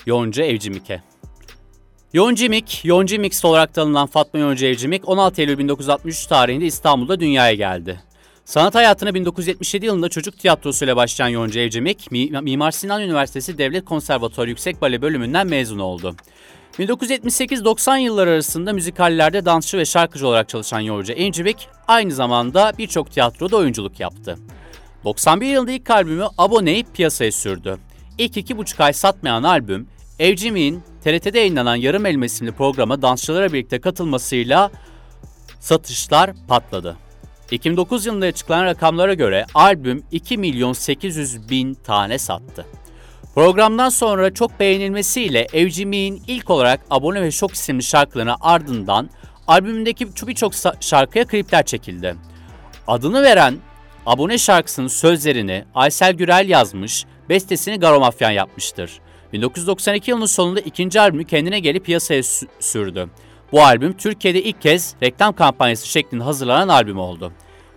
Yonca 0.06 0.44
Evcimik'e. 0.44 1.02
Yoncimik, 2.12 2.84
Yoncimix 2.84 3.44
olarak 3.44 3.74
tanınan 3.74 4.06
Fatma 4.06 4.40
Yonca 4.40 4.68
Evcimik 4.68 5.08
16 5.08 5.40
Eylül 5.40 5.58
1963 5.58 6.26
tarihinde 6.26 6.66
İstanbul'da 6.66 7.20
dünyaya 7.20 7.54
geldi. 7.54 8.00
Sanat 8.44 8.74
hayatına 8.74 9.14
1977 9.14 9.86
yılında 9.86 10.08
çocuk 10.08 10.38
tiyatrosuyla 10.38 10.96
başlayan 10.96 11.28
Yonca 11.28 11.60
Evcimik, 11.60 12.10
Mimar 12.42 12.70
Sinan 12.70 13.02
Üniversitesi 13.02 13.58
Devlet 13.58 13.84
Konservatuarı 13.84 14.48
Yüksek 14.48 14.82
Bale 14.82 15.02
bölümünden 15.02 15.46
mezun 15.46 15.78
oldu. 15.78 16.16
1978-90 16.78 17.98
yılları 17.98 18.30
arasında 18.30 18.72
müzikallerde 18.72 19.44
dansçı 19.44 19.78
ve 19.78 19.84
şarkıcı 19.84 20.28
olarak 20.28 20.48
çalışan 20.48 20.80
Yonca 20.80 21.14
Evcimik, 21.14 21.68
aynı 21.88 22.12
zamanda 22.12 22.72
birçok 22.78 23.10
tiyatroda 23.10 23.56
oyunculuk 23.56 24.00
yaptı. 24.00 24.38
91 25.04 25.46
yılında 25.46 25.70
ilk 25.70 25.90
albümü 25.90 26.24
Abone'yi 26.38 26.84
piyasaya 26.84 27.32
sürdü. 27.32 27.78
İlk 28.18 28.36
iki 28.36 28.58
buçuk 28.58 28.80
ay 28.80 28.92
satmayan 28.92 29.42
albüm, 29.42 29.88
Evcimik'in 30.18 30.82
TRT'de 31.04 31.38
yayınlanan 31.38 31.76
Yarım 31.76 32.06
Elma 32.06 32.24
isimli 32.24 32.52
programa 32.52 33.02
dansçılara 33.02 33.52
birlikte 33.52 33.80
katılmasıyla 33.80 34.70
satışlar 35.60 36.30
patladı. 36.48 36.96
2009 37.50 38.06
yılında 38.06 38.26
açıklanan 38.26 38.64
rakamlara 38.64 39.14
göre 39.14 39.46
albüm 39.54 40.02
2 40.12 40.38
milyon 40.38 40.72
800 40.72 41.50
bin 41.50 41.74
tane 41.74 42.18
sattı. 42.18 42.66
Programdan 43.38 43.88
sonra 43.88 44.34
çok 44.34 44.60
beğenilmesiyle 44.60 45.46
Evcimik'in 45.52 46.22
ilk 46.26 46.50
olarak 46.50 46.80
Abone 46.90 47.22
ve 47.22 47.30
Şok 47.30 47.54
isimli 47.54 47.82
şarkılarına 47.82 48.36
ardından 48.40 49.10
albümündeki 49.46 50.08
birçok 50.26 50.52
şarkıya 50.80 51.26
klipler 51.26 51.66
çekildi. 51.66 52.16
Adını 52.86 53.22
veren 53.22 53.56
Abone 54.06 54.38
şarkısının 54.38 54.88
sözlerini 54.88 55.64
Aysel 55.74 56.12
Gürel 56.12 56.48
yazmış, 56.48 57.04
bestesini 57.28 57.80
Garo 57.80 58.00
Mafyan 58.00 58.30
yapmıştır. 58.30 59.00
1992 59.32 60.10
yılının 60.10 60.26
sonunda 60.26 60.60
ikinci 60.60 61.00
albümü 61.00 61.24
kendine 61.24 61.60
gelip 61.60 61.84
piyasaya 61.84 62.22
sürdü. 62.60 63.08
Bu 63.52 63.62
albüm 63.62 63.92
Türkiye'de 63.92 64.42
ilk 64.42 64.62
kez 64.62 64.94
reklam 65.02 65.32
kampanyası 65.32 65.88
şeklinde 65.88 66.24
hazırlanan 66.24 66.68
albüm 66.68 66.98
oldu. 66.98 67.32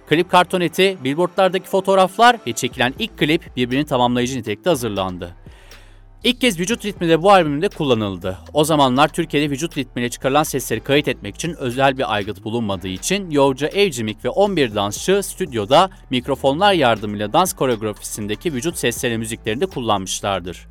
Klip 0.10 0.32
kartoneti, 0.32 0.98
billboardlardaki 1.04 1.70
fotoğraflar 1.70 2.38
ve 2.48 2.54
çekilen 2.54 2.94
ilk 3.00 3.18
klip 3.18 3.56
birbirini 3.56 3.86
tamamlayıcı 3.86 4.40
nitelikte 4.40 4.70
hazırlandı. 4.70 5.41
İlk 6.24 6.42
kez 6.42 6.60
vücut 6.60 6.86
ritmi 6.86 7.10
de 7.10 7.22
bu 7.22 7.32
albümde 7.32 7.70
kullanıldı. 7.70 8.38
O 8.54 8.64
zamanlar 8.64 9.08
Türkiye'de 9.08 9.50
vücut 9.50 9.78
ritmiyle 9.78 10.10
çıkarılan 10.10 10.44
sesleri 10.44 10.80
kayıt 10.80 11.08
etmek 11.08 11.36
için 11.36 11.56
özel 11.60 11.98
bir 11.98 12.14
aygıt 12.14 12.44
bulunmadığı 12.44 12.88
için 12.88 13.32
Yovca 13.32 13.68
Evcimik 13.68 14.26
ve 14.26 14.30
11 14.30 14.76
dansçı 14.76 15.24
stüdyoda 15.24 15.90
mikrofonlar 16.10 16.74
yardımıyla 16.74 17.34
dans 17.34 17.54
koreografisindeki 17.54 18.54
vücut 18.54 18.78
sesleri 18.78 19.18
müziklerinde 19.18 19.66
kullanmışlardır. 19.66 20.68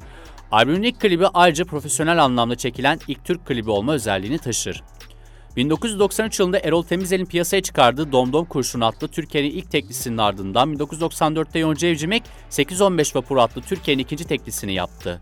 Albümün 0.53 0.83
ilk 0.83 1.01
klibi 1.01 1.27
ayrıca 1.27 1.65
profesyonel 1.65 2.25
anlamda 2.25 2.55
çekilen 2.55 3.01
ilk 3.09 3.25
Türk 3.25 3.47
klibi 3.47 3.71
olma 3.71 3.93
özelliğini 3.93 4.39
taşır. 4.39 4.83
1993 5.57 6.41
yılında 6.41 6.59
Erol 6.59 6.83
Temizel'in 6.83 7.27
piyasaya 7.27 7.63
çıkardığı 7.63 8.13
Domdom 8.13 8.45
Kurşun 8.45 8.81
adlı 8.81 9.09
Türkiye'nin 9.09 9.51
ilk 9.51 9.71
teklisinin 9.71 10.19
ardından 10.19 10.75
1994'te 10.75 11.59
Yonca 11.59 11.89
Evcimek 11.89 12.23
815 12.51 13.17
Vapur 13.17 13.37
adlı 13.37 13.61
Türkiye'nin 13.63 14.03
ikinci 14.03 14.25
teklisini 14.25 14.75
yaptı. 14.75 15.21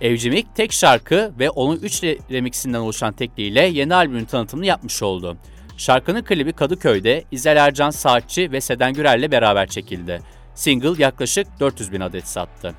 Evcimik 0.00 0.54
tek 0.54 0.72
şarkı 0.72 1.32
ve 1.38 1.50
onun 1.50 1.76
3 1.76 2.02
remixinden 2.04 2.78
oluşan 2.78 3.12
tekliyle 3.12 3.60
yeni 3.60 3.94
albümün 3.94 4.24
tanıtımını 4.24 4.66
yapmış 4.66 5.02
oldu. 5.02 5.36
Şarkının 5.76 6.22
klibi 6.22 6.52
Kadıköy'de 6.52 7.24
İzel 7.30 7.56
Ercan 7.56 7.90
Saatçi 7.90 8.52
ve 8.52 8.60
Seden 8.60 8.92
Gürel'le 8.92 9.30
beraber 9.30 9.66
çekildi. 9.66 10.20
Single 10.54 11.02
yaklaşık 11.02 11.46
400 11.60 11.92
bin 11.92 12.00
adet 12.00 12.28
sattı. 12.28 12.74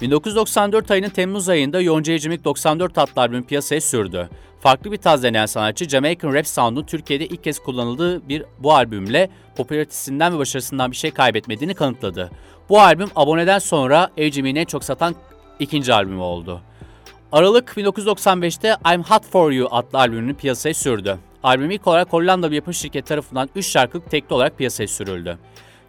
1994 0.00 0.90
ayının 0.90 1.08
Temmuz 1.08 1.48
ayında 1.48 1.80
Yonca 1.80 2.12
Evcimik 2.12 2.44
94 2.44 2.98
adlı 2.98 3.22
albüm 3.22 3.46
piyasaya 3.46 3.80
sürdü. 3.80 4.28
Farklı 4.60 4.92
bir 4.92 4.96
tarz 4.96 5.22
deneyen 5.22 5.46
sanatçı 5.46 5.88
Jamaican 5.88 6.34
Rap 6.34 6.46
Sound'un 6.46 6.82
Türkiye'de 6.82 7.26
ilk 7.26 7.44
kez 7.44 7.58
kullanıldığı 7.58 8.28
bir 8.28 8.44
bu 8.58 8.74
albümle 8.74 9.30
popülaritesinden 9.56 10.34
ve 10.34 10.38
başarısından 10.38 10.90
bir 10.90 10.96
şey 10.96 11.10
kaybetmediğini 11.10 11.74
kanıtladı. 11.74 12.30
Bu 12.68 12.80
albüm 12.80 13.08
aboneden 13.16 13.58
sonra 13.58 14.10
Evcimik'in 14.16 14.56
en 14.56 14.64
çok 14.64 14.84
satan 14.84 15.14
ikinci 15.60 15.94
albümü 15.94 16.20
oldu. 16.20 16.60
Aralık 17.32 17.68
1995'te 17.76 18.76
I'm 18.94 19.02
Hot 19.02 19.24
For 19.24 19.52
You 19.52 19.68
adlı 19.70 19.98
albümünü 19.98 20.34
piyasaya 20.34 20.74
sürdü. 20.74 21.18
Albüm 21.42 21.70
ilk 21.70 21.86
olarak 21.86 22.12
Hollanda 22.12 22.50
bir 22.50 22.56
yapım 22.56 22.74
şirketi 22.74 23.08
tarafından 23.08 23.48
3 23.54 23.66
şarkılık 23.66 24.10
tekli 24.10 24.34
olarak 24.34 24.58
piyasaya 24.58 24.88
sürüldü. 24.88 25.38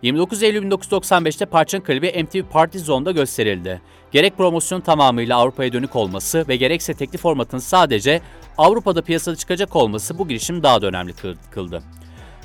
29 0.01 0.43
Eylül 0.43 0.71
1995'te 0.71 1.45
parçanın 1.45 1.83
klibi 1.83 2.23
MTV 2.23 2.51
Party 2.51 2.77
Zone'da 2.77 3.11
gösterildi. 3.11 3.81
Gerek 4.11 4.37
promosyon 4.37 4.81
tamamıyla 4.81 5.37
Avrupa'ya 5.37 5.73
dönük 5.73 5.95
olması 5.95 6.45
ve 6.47 6.55
gerekse 6.55 6.93
teklif 6.93 7.21
formatının 7.21 7.61
sadece 7.61 8.21
Avrupa'da 8.57 9.01
piyasada 9.01 9.35
çıkacak 9.35 9.75
olması 9.75 10.17
bu 10.17 10.27
girişim 10.27 10.63
daha 10.63 10.81
da 10.81 10.87
önemli 10.87 11.13
kıldı. 11.51 11.83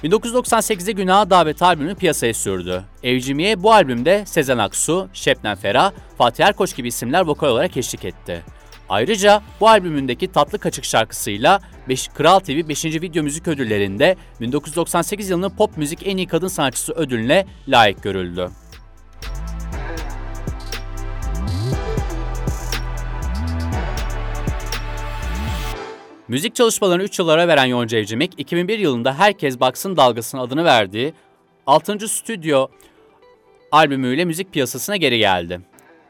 1998'de 0.04 0.92
Günah 0.92 1.30
Davet 1.30 1.62
albümünü 1.62 1.94
piyasaya 1.94 2.34
sürdü. 2.34 2.84
Evcimiye 3.02 3.62
bu 3.62 3.72
albümde 3.72 4.26
Sezen 4.26 4.58
Aksu, 4.58 5.08
Şebnem 5.12 5.56
Ferah, 5.56 5.92
Fatih 6.18 6.44
Erkoç 6.44 6.76
gibi 6.76 6.88
isimler 6.88 7.20
vokal 7.20 7.48
olarak 7.48 7.76
eşlik 7.76 8.04
etti. 8.04 8.42
Ayrıca 8.88 9.42
bu 9.60 9.68
albümündeki 9.68 10.32
Tatlı 10.32 10.58
Kaçık 10.58 10.84
şarkısıyla 10.84 11.60
Beş, 11.88 12.08
Kral 12.08 12.38
TV 12.38 12.68
5. 12.68 12.84
Video 12.84 13.22
Müzik 13.22 13.48
Ödülleri'nde 13.48 14.16
1998 14.40 15.30
yılının 15.30 15.50
pop 15.50 15.76
müzik 15.76 16.06
en 16.06 16.16
iyi 16.16 16.26
kadın 16.26 16.48
sanatçısı 16.48 16.92
ödülüne 16.92 17.46
layık 17.68 18.02
görüldü. 18.02 18.50
Müzik 26.32 26.54
çalışmalarını 26.54 27.02
3 27.02 27.18
yıllara 27.18 27.48
veren 27.48 27.64
Yonca 27.64 27.98
Evcimik, 27.98 28.32
2001 28.38 28.78
yılında 28.78 29.18
Herkes 29.18 29.60
Baksın 29.60 29.96
Dalgası'nın 29.96 30.42
adını 30.42 30.64
verdiği 30.64 31.14
6. 31.66 32.08
stüdyo 32.08 32.68
albümüyle 33.72 34.24
müzik 34.24 34.52
piyasasına 34.52 34.96
geri 34.96 35.18
geldi. 35.18 35.60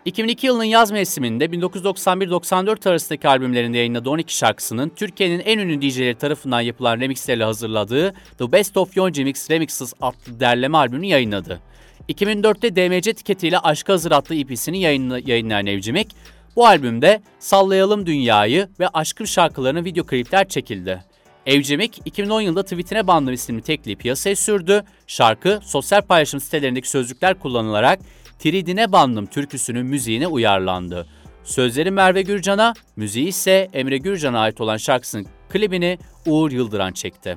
2002 0.05 0.47
yılının 0.47 0.65
yaz 0.65 0.91
mevsiminde 0.91 1.45
1991-94 1.45 2.89
arasındaki 2.89 3.29
albümlerinde 3.29 3.79
yayınladığı 3.79 4.11
12 4.11 4.37
şarkısının 4.37 4.89
Türkiye'nin 4.89 5.41
en 5.41 5.59
ünlü 5.59 5.83
DJ'leri 5.83 6.15
tarafından 6.15 6.61
yapılan 6.61 7.01
remixlerle 7.01 7.45
hazırladığı 7.45 8.15
The 8.39 8.53
Best 8.53 8.77
of 8.77 8.97
Yonca 8.97 9.25
Mix 9.25 9.51
Remixes 9.51 9.93
adlı 10.01 10.41
derleme 10.41 10.79
albümünü 10.79 11.07
yayınladı. 11.07 11.61
2004'te 12.09 12.77
DMC 12.77 13.11
etiketiyle 13.11 13.59
Aşka 13.59 13.93
Hazır 13.93 14.13
adlı 14.13 14.35
EP'sini 14.35 14.81
yayınlayan 14.81 15.67
Evcimek, 15.67 16.09
bu 16.57 16.67
albümde 16.67 17.23
Sallayalım 17.39 18.07
Dünyayı 18.07 18.69
ve 18.81 18.89
Aşkın 18.89 19.25
şarkılarının 19.25 19.85
video 19.85 20.07
klipler 20.07 20.49
çekildi. 20.49 21.05
Evcimik 21.47 22.01
2010 22.05 22.41
yılında 22.41 22.63
Tweetine 22.63 23.07
Bandım 23.07 23.35
isimli 23.35 23.63
tekliği 23.63 23.97
piyasaya 23.97 24.37
sürdü. 24.37 24.85
Şarkı 25.07 25.61
sosyal 25.63 26.03
paylaşım 26.03 26.41
sitelerindeki 26.41 26.91
sözcükler 26.91 27.39
kullanılarak 27.39 27.99
Tridine 28.39 28.93
Bandım 28.93 29.27
türküsünün 29.27 29.87
müziğine 29.87 30.27
uyarlandı. 30.27 31.07
Sözleri 31.45 31.91
Merve 31.91 32.23
Gürcan'a, 32.23 32.75
müziği 32.97 33.27
ise 33.27 33.69
Emre 33.73 33.99
Gürcan'a 33.99 34.41
ait 34.41 34.61
olan 34.61 34.77
şarkısının 34.77 35.27
klibini 35.49 35.99
Uğur 36.27 36.51
Yıldıran 36.51 36.93
çekti. 36.93 37.37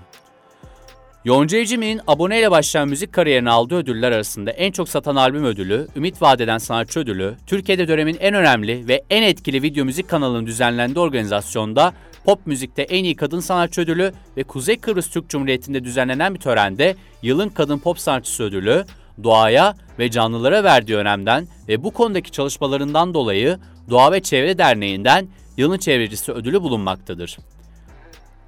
Yonca 1.25 1.57
Evcimik'in 1.57 2.01
aboneyle 2.07 2.51
başlayan 2.51 2.89
müzik 2.89 3.13
kariyerine 3.13 3.49
aldığı 3.49 3.75
ödüller 3.75 4.11
arasında 4.11 4.51
en 4.51 4.71
çok 4.71 4.89
satan 4.89 5.15
albüm 5.15 5.45
ödülü, 5.45 5.87
Ümit 5.95 6.21
Vadeden 6.21 6.57
Sanatçı 6.57 6.99
Ödülü, 6.99 7.35
Türkiye'de 7.47 7.87
dönemin 7.87 8.17
en 8.19 8.33
önemli 8.33 8.87
ve 8.87 9.03
en 9.09 9.23
etkili 9.23 9.61
video 9.61 9.85
müzik 9.85 10.09
kanalının 10.09 10.45
düzenlendiği 10.45 10.99
organizasyonda 10.99 11.93
pop 12.25 12.47
müzikte 12.47 12.81
en 12.81 13.03
iyi 13.03 13.15
kadın 13.15 13.39
sanatçı 13.39 13.81
ödülü 13.81 14.13
ve 14.37 14.43
Kuzey 14.43 14.77
Kıbrıs 14.77 15.09
Türk 15.09 15.29
Cumhuriyeti'nde 15.29 15.83
düzenlenen 15.83 16.33
bir 16.33 16.39
törende 16.39 16.95
yılın 17.21 17.49
kadın 17.49 17.79
pop 17.79 17.99
sanatçısı 17.99 18.43
ödülü, 18.43 18.85
doğaya 19.23 19.75
ve 19.99 20.11
canlılara 20.11 20.63
verdiği 20.63 20.95
önemden 20.95 21.47
ve 21.67 21.83
bu 21.83 21.91
konudaki 21.91 22.31
çalışmalarından 22.31 23.13
dolayı 23.13 23.59
Doğa 23.89 24.11
ve 24.11 24.21
Çevre 24.21 24.57
Derneği'nden 24.57 25.27
yılın 25.57 25.77
çevrecisi 25.77 26.31
ödülü 26.31 26.61
bulunmaktadır. 26.61 27.37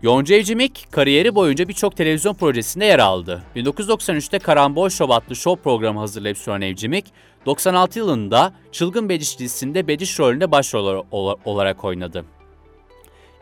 Yonca 0.01 0.35
Evcimik 0.35 0.87
kariyeri 0.91 1.35
boyunca 1.35 1.67
birçok 1.67 1.95
televizyon 1.97 2.33
projesinde 2.33 2.85
yer 2.85 2.99
aldı. 2.99 3.43
1993'te 3.55 4.39
Karambol 4.39 4.89
Show 4.89 5.15
adlı 5.15 5.35
show 5.35 5.63
programı 5.63 5.99
hazırlayıp 5.99 6.37
sunan 6.37 6.61
Evcimik, 6.61 7.05
96 7.45 7.99
yılında 7.99 8.53
Çılgın 8.71 9.09
Bediş 9.09 9.39
dizisinde 9.39 9.87
Bediş 9.87 10.19
rolünde 10.19 10.51
başrol 10.51 11.05
olarak 11.45 11.85
oynadı. 11.85 12.25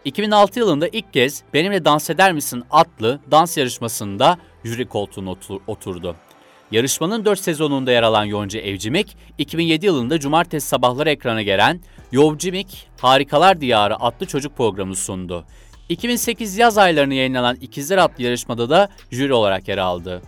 2006 0.06 0.60
yılında 0.60 0.88
ilk 0.88 1.14
kez 1.14 1.43
Benimle 1.53 1.86
Dans 1.86 2.10
Eder 2.10 2.34
Misin 2.34 2.64
adlı 2.72 3.20
dans 3.32 3.58
yarışmasında 3.58 4.38
jüri 4.64 4.86
koltuğuna 4.86 5.36
oturdu. 5.68 6.16
Yarışmanın 6.72 7.26
4 7.26 7.39
sezonunda 7.39 7.91
yer 7.91 8.03
alan 8.03 8.26
Yonca 8.26 8.60
Evcimik, 8.60 9.18
2007 9.38 9.86
yılında 9.86 10.20
cumartesi 10.20 10.68
sabahları 10.68 11.10
ekrana 11.10 11.41
gelen 11.41 11.82
Yovcimik 12.12 12.88
Harikalar 13.01 13.62
Diyarı 13.62 13.99
adlı 13.99 14.26
çocuk 14.26 14.58
programı 14.58 14.95
sundu. 14.95 15.45
2008 15.89 16.57
yaz 16.57 16.77
aylarını 16.77 17.13
yayınlanan 17.13 17.57
İkizler 17.61 17.97
adlı 17.97 18.23
yarışmada 18.23 18.69
da 18.69 18.89
jüri 19.11 19.33
olarak 19.33 19.67
yer 19.67 19.77
aldı. 19.77 20.21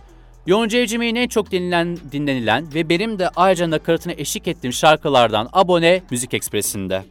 Yonca 0.46 0.78
Evcimik'in 0.78 1.14
en 1.14 1.28
çok 1.28 1.50
dinlenen, 1.50 1.98
dinlenilen 2.12 2.74
ve 2.74 2.88
benim 2.88 3.18
de 3.18 3.28
ayrıca 3.28 3.70
nakaratına 3.70 4.12
eşlik 4.12 4.48
ettiğim 4.48 4.72
şarkılardan 4.72 5.48
Abone 5.52 6.02
Müzik 6.10 6.34
Ekspresi'nde. 6.34 7.02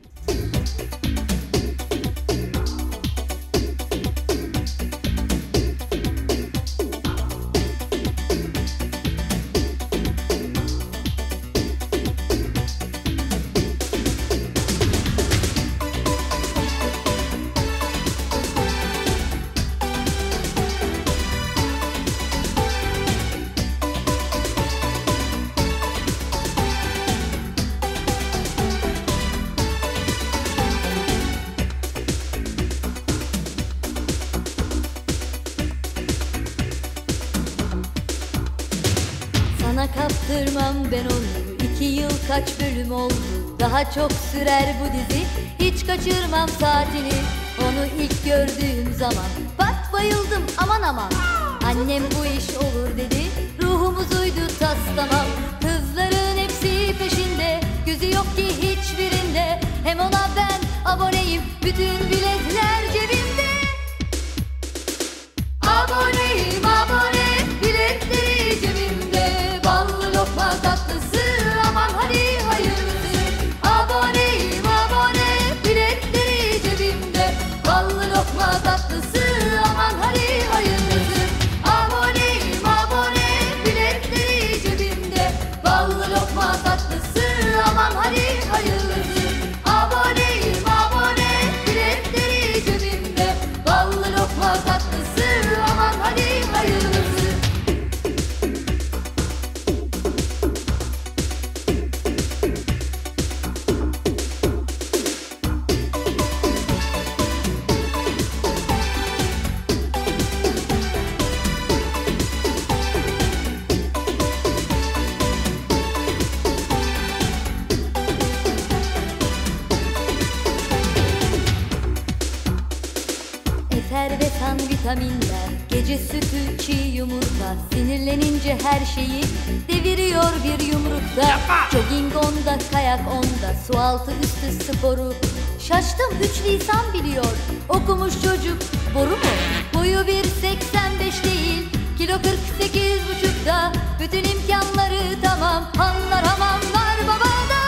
Altı 133.98 134.12
üstü 134.24 134.64
sporu. 134.64 135.14
Şaştım 135.60 136.12
üç 136.24 136.46
lisan 136.46 136.94
biliyor. 136.94 137.36
Okumuş 137.70 138.14
çocuk 138.14 138.58
boru 138.96 139.10
mu? 139.10 139.34
Boyu 139.74 139.98
1.85 139.98 141.24
değil. 141.24 141.70
Kilo 141.98 142.14
48 142.14 143.02
buçukta. 143.08 143.74
Bütün 144.00 144.24
imkanları 144.24 145.02
tamam. 145.24 145.64
Hanlar 145.78 146.24
hamamlar 146.26 146.98
babada. 147.08 147.62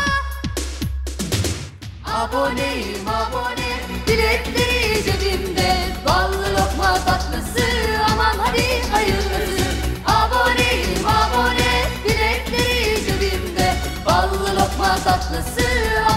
Aboneyim 2.06 3.08
abone. 3.08 3.70
Biletleri 4.08 5.04
cebimde. 5.04 5.76
Ballı 6.08 6.54
lokma 6.54 6.94
tatlısı 7.06 7.66
Aman 8.12 8.36
hadi 8.38 8.92
hayırlısı. 8.92 9.70
Aboneyim 10.08 11.06
abone. 11.08 11.88
Biletleri 12.06 13.06
cebimde. 13.06 13.76
Ballı 14.06 14.56
lokma 14.56 14.96
tatlısı 15.04 15.69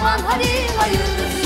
Aman 0.03 0.19
hadi 0.27 0.45
hayırlısı 0.77 1.42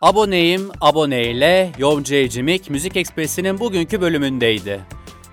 Aboneyim, 0.00 0.70
aboneyle 0.80 1.72
Yonca 1.78 2.16
Evcimik 2.16 2.70
Müzik 2.70 2.96
Ekspresi'nin 2.96 3.58
bugünkü 3.58 4.00
bölümündeydi. 4.00 4.80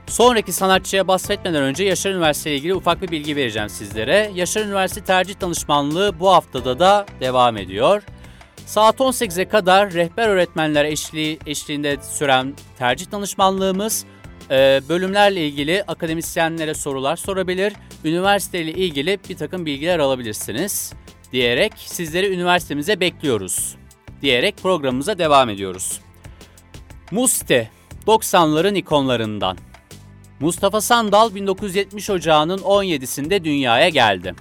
Sonraki 0.08 0.52
sanatçıya 0.52 1.08
bahsetmeden 1.08 1.64
önce 1.64 1.84
Yaşar 1.84 2.12
Üniversitesi 2.12 2.50
ile 2.50 2.58
ilgili 2.58 2.76
ufak 2.76 3.02
bir 3.02 3.12
bilgi 3.12 3.36
vereceğim 3.36 3.70
sizlere. 3.70 4.32
Yaşar 4.36 4.66
Üniversitesi 4.66 5.08
tercih 5.08 5.42
danışmanlığı 5.42 6.20
bu 6.20 6.30
haftada 6.30 6.80
da 6.80 7.06
devam 7.20 7.58
ediyor. 7.58 8.04
Saat 8.66 9.00
18'e 9.00 9.48
kadar 9.48 9.94
rehber 9.94 10.30
öğretmenler 10.30 10.86
eşliği, 10.86 11.40
eşliğinde 11.46 11.98
süren 12.02 12.54
tercih 12.78 13.12
danışmanlığımız 13.12 14.06
e, 14.52 14.82
bölümlerle 14.90 15.48
ilgili 15.48 15.84
akademisyenlere 15.88 16.74
sorular 16.74 17.16
sorabilir, 17.16 17.74
üniversiteyle 18.06 18.72
ilgili 18.72 19.20
bir 19.30 19.38
takım 19.38 19.66
bilgiler 19.66 20.00
alabilirsiniz 20.00 20.94
diyerek 21.32 21.74
sizleri 21.78 22.34
üniversitemize 22.34 23.00
bekliyoruz 23.00 23.76
diyerek 24.24 24.58
programımıza 24.58 25.18
devam 25.18 25.50
ediyoruz. 25.50 26.00
Muste 27.12 27.70
90'ların 28.08 28.76
ikonlarından. 28.78 29.58
Mustafa 30.40 30.82
Sandal 30.82 31.36
1970 31.36 32.10
Ocağı'nın 32.10 32.58
17'sinde 32.58 33.44
dünyaya 33.44 33.90
geldi. 33.90 34.36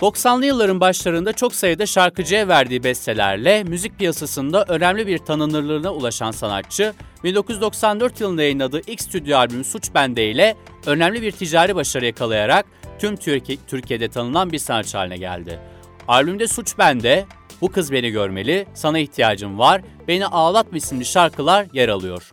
90'lı 0.00 0.46
yılların 0.46 0.80
başlarında 0.80 1.32
çok 1.32 1.54
sayıda 1.54 1.86
şarkıcıya 1.86 2.48
verdiği 2.48 2.84
bestelerle 2.84 3.64
müzik 3.64 3.98
piyasasında 3.98 4.64
önemli 4.68 5.06
bir 5.06 5.18
tanınırlığına 5.18 5.92
ulaşan 5.92 6.30
sanatçı, 6.30 6.94
1994 7.24 8.20
yılında 8.20 8.42
yayınladığı 8.42 8.80
ilk 8.86 9.00
stüdyo 9.00 9.38
albümü 9.38 9.64
Suç 9.64 9.94
Bende 9.94 10.30
ile 10.30 10.56
önemli 10.86 11.22
bir 11.22 11.32
ticari 11.32 11.74
başarı 11.74 12.06
yakalayarak 12.06 12.66
tüm 12.98 13.16
Türkiye, 13.16 13.58
Türkiye'de 13.66 14.08
tanınan 14.08 14.52
bir 14.52 14.58
sanatçı 14.58 14.98
haline 14.98 15.16
geldi. 15.16 15.60
Albümde 16.08 16.48
Suç 16.48 16.78
Bende, 16.78 17.26
Bu 17.62 17.72
Kız 17.72 17.92
Beni 17.92 18.10
Görmeli, 18.10 18.66
Sana 18.74 18.98
İhtiyacım 18.98 19.58
Var, 19.58 19.82
Beni 20.08 20.26
Ağlatma 20.26 20.78
isimli 20.78 21.04
şarkılar 21.04 21.66
yer 21.72 21.88
alıyor. 21.88 22.30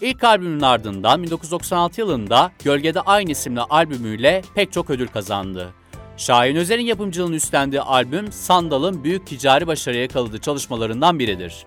İlk 0.00 0.24
albümün 0.24 0.60
ardından 0.60 1.22
1996 1.22 2.00
yılında 2.00 2.52
Gölgede 2.64 3.00
Aynı 3.00 3.30
isimli 3.30 3.60
albümüyle 3.60 4.42
pek 4.54 4.72
çok 4.72 4.90
ödül 4.90 5.08
kazandı. 5.08 5.72
Şahin 6.16 6.56
Özer'in 6.56 6.84
yapımcılığını 6.84 7.34
üstlendiği 7.34 7.82
albüm 7.82 8.32
Sandal'ın 8.32 9.04
büyük 9.04 9.26
ticari 9.26 9.66
başarı 9.66 9.96
yakaladığı 9.96 10.38
çalışmalarından 10.38 11.18
biridir. 11.18 11.66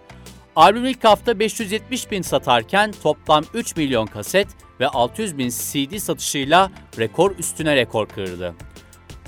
Albüm 0.56 0.86
ilk 0.86 1.04
hafta 1.04 1.40
570 1.40 2.12
bin 2.12 2.22
satarken 2.22 2.94
toplam 3.04 3.44
3 3.54 3.76
milyon 3.76 4.06
kaset 4.06 4.48
ve 4.80 4.88
600 4.88 5.38
bin 5.38 5.50
CD 5.50 5.98
satışıyla 5.98 6.72
rekor 7.00 7.36
üstüne 7.40 7.76
rekor 7.76 8.08
kırdı. 8.08 8.56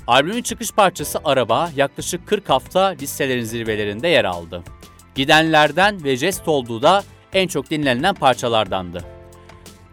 Albümün 0.08 0.42
çıkış 0.42 0.72
parçası 0.72 1.18
Araba 1.24 1.70
yaklaşık 1.76 2.26
40 2.26 2.48
hafta 2.48 2.86
listelerin 2.86 3.44
zirvelerinde 3.44 4.08
yer 4.08 4.24
aldı. 4.24 4.62
Gidenlerden 5.14 6.04
ve 6.04 6.16
Jest 6.16 6.48
olduğu 6.48 6.82
da 6.82 7.04
en 7.32 7.48
çok 7.48 7.70
dinlenilen 7.70 8.14
parçalardandı. 8.14 9.04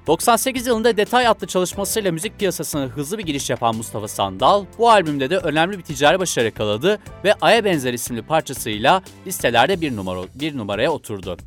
98 0.08 0.68
yılında 0.68 0.98
Detay 0.98 1.28
adlı 1.28 1.48
çalışmasıyla 1.48 2.12
müzik 2.12 2.40
piyasasına 2.40 2.82
hızlı 2.82 3.18
bir 3.18 3.24
giriş 3.24 3.50
yapan 3.50 3.76
Mustafa 3.76 4.08
Sandal, 4.08 4.66
bu 4.78 4.90
albümde 4.90 5.30
de 5.30 5.38
önemli 5.38 5.78
bir 5.78 5.84
ticari 5.84 6.20
başarı 6.20 6.46
yakaladı 6.46 7.00
ve 7.24 7.34
Aya 7.42 7.66
Benzer 7.66 7.94
isimli 7.94 8.22
parçasıyla 8.22 9.02
listelerde 9.28 9.82
bir, 9.82 9.96
numara, 9.96 10.22
bir 10.36 10.58
numaraya 10.58 10.92
oturdu. 10.92 11.38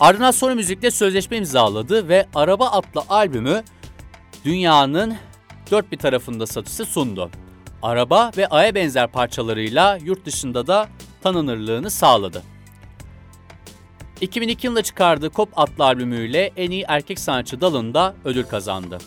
Ardından 0.00 0.30
Sony 0.30 0.54
Müzik'te 0.54 0.90
sözleşme 0.90 1.36
imzaladı 1.36 2.08
ve 2.08 2.26
Araba 2.34 2.70
adlı 2.70 3.02
albümü 3.08 3.62
dünyanın 4.44 5.16
dört 5.72 5.92
bir 5.92 5.98
tarafında 5.98 6.46
satışı 6.46 6.84
sundu. 6.84 7.30
Araba 7.82 8.30
ve 8.36 8.46
Aya 8.46 8.74
benzer 8.74 9.12
parçalarıyla 9.12 9.98
yurt 10.04 10.26
dışında 10.26 10.66
da 10.66 10.88
tanınırlığını 11.22 11.90
sağladı. 11.90 12.42
2002 14.20 14.66
yılında 14.66 14.82
çıkardığı 14.82 15.30
Kop 15.30 15.48
adlı 15.56 15.84
albümüyle 15.84 16.52
en 16.56 16.70
iyi 16.70 16.84
erkek 16.88 17.18
sanatçı 17.18 17.60
dalında 17.60 18.14
ödül 18.24 18.44
kazandı. 18.44 18.98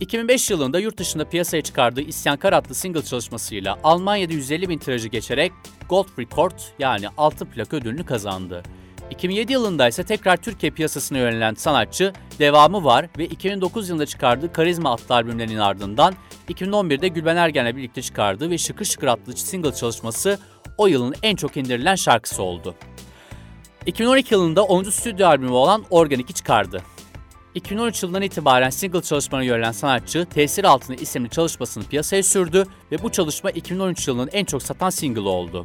2005 0.00 0.50
yılında 0.50 0.78
yurt 0.78 0.98
dışında 0.98 1.24
piyasaya 1.24 1.62
çıkardığı 1.62 2.00
İsyankar 2.00 2.52
adlı 2.52 2.74
single 2.74 3.02
çalışmasıyla 3.02 3.78
Almanya'da 3.84 4.32
150 4.32 4.68
bin 4.68 4.78
tirajı 4.78 5.08
geçerek 5.08 5.52
Gold 5.88 6.08
Record 6.18 6.58
yani 6.78 7.06
altın 7.16 7.46
plak 7.46 7.74
ödülünü 7.74 8.04
kazandı. 8.04 8.62
2007 9.10 9.52
yılında 9.52 9.88
ise 9.88 10.04
tekrar 10.04 10.36
Türkiye 10.36 10.72
piyasasına 10.72 11.18
yönelen 11.18 11.54
sanatçı 11.54 12.12
devamı 12.38 12.84
var 12.84 13.06
ve 13.18 13.26
2009 13.26 13.88
yılında 13.88 14.06
çıkardığı 14.06 14.52
Karizma 14.52 14.94
adlı 14.94 15.14
albümlerinin 15.14 15.58
ardından 15.58 16.14
2011'de 16.48 17.08
Gülben 17.08 17.36
Ergen'le 17.36 17.76
birlikte 17.76 18.02
çıkardığı 18.02 18.50
ve 18.50 18.58
Şıkır 18.58 18.84
Şıkır 18.84 19.06
adlı 19.06 19.36
single 19.36 19.74
çalışması 19.74 20.38
o 20.78 20.86
yılın 20.86 21.14
en 21.22 21.36
çok 21.36 21.56
indirilen 21.56 21.94
şarkısı 21.94 22.42
oldu. 22.42 22.74
2012 23.86 24.34
yılında 24.34 24.64
10. 24.64 24.82
stüdyo 24.82 25.26
albümü 25.26 25.50
olan 25.50 25.84
Organik'i 25.90 26.34
çıkardı. 26.34 26.82
2013 27.54 28.02
yılından 28.02 28.22
itibaren 28.22 28.70
single 28.70 29.02
çalışmalarına 29.02 29.46
yönelen 29.46 29.72
sanatçı 29.72 30.26
Tesir 30.26 30.64
Altını 30.64 30.96
isimli 30.96 31.30
çalışmasını 31.30 31.84
piyasaya 31.84 32.22
sürdü 32.22 32.64
ve 32.92 33.02
bu 33.02 33.12
çalışma 33.12 33.50
2013 33.50 34.08
yılının 34.08 34.30
en 34.32 34.44
çok 34.44 34.62
satan 34.62 34.90
single'ı 34.90 35.28
oldu. 35.28 35.62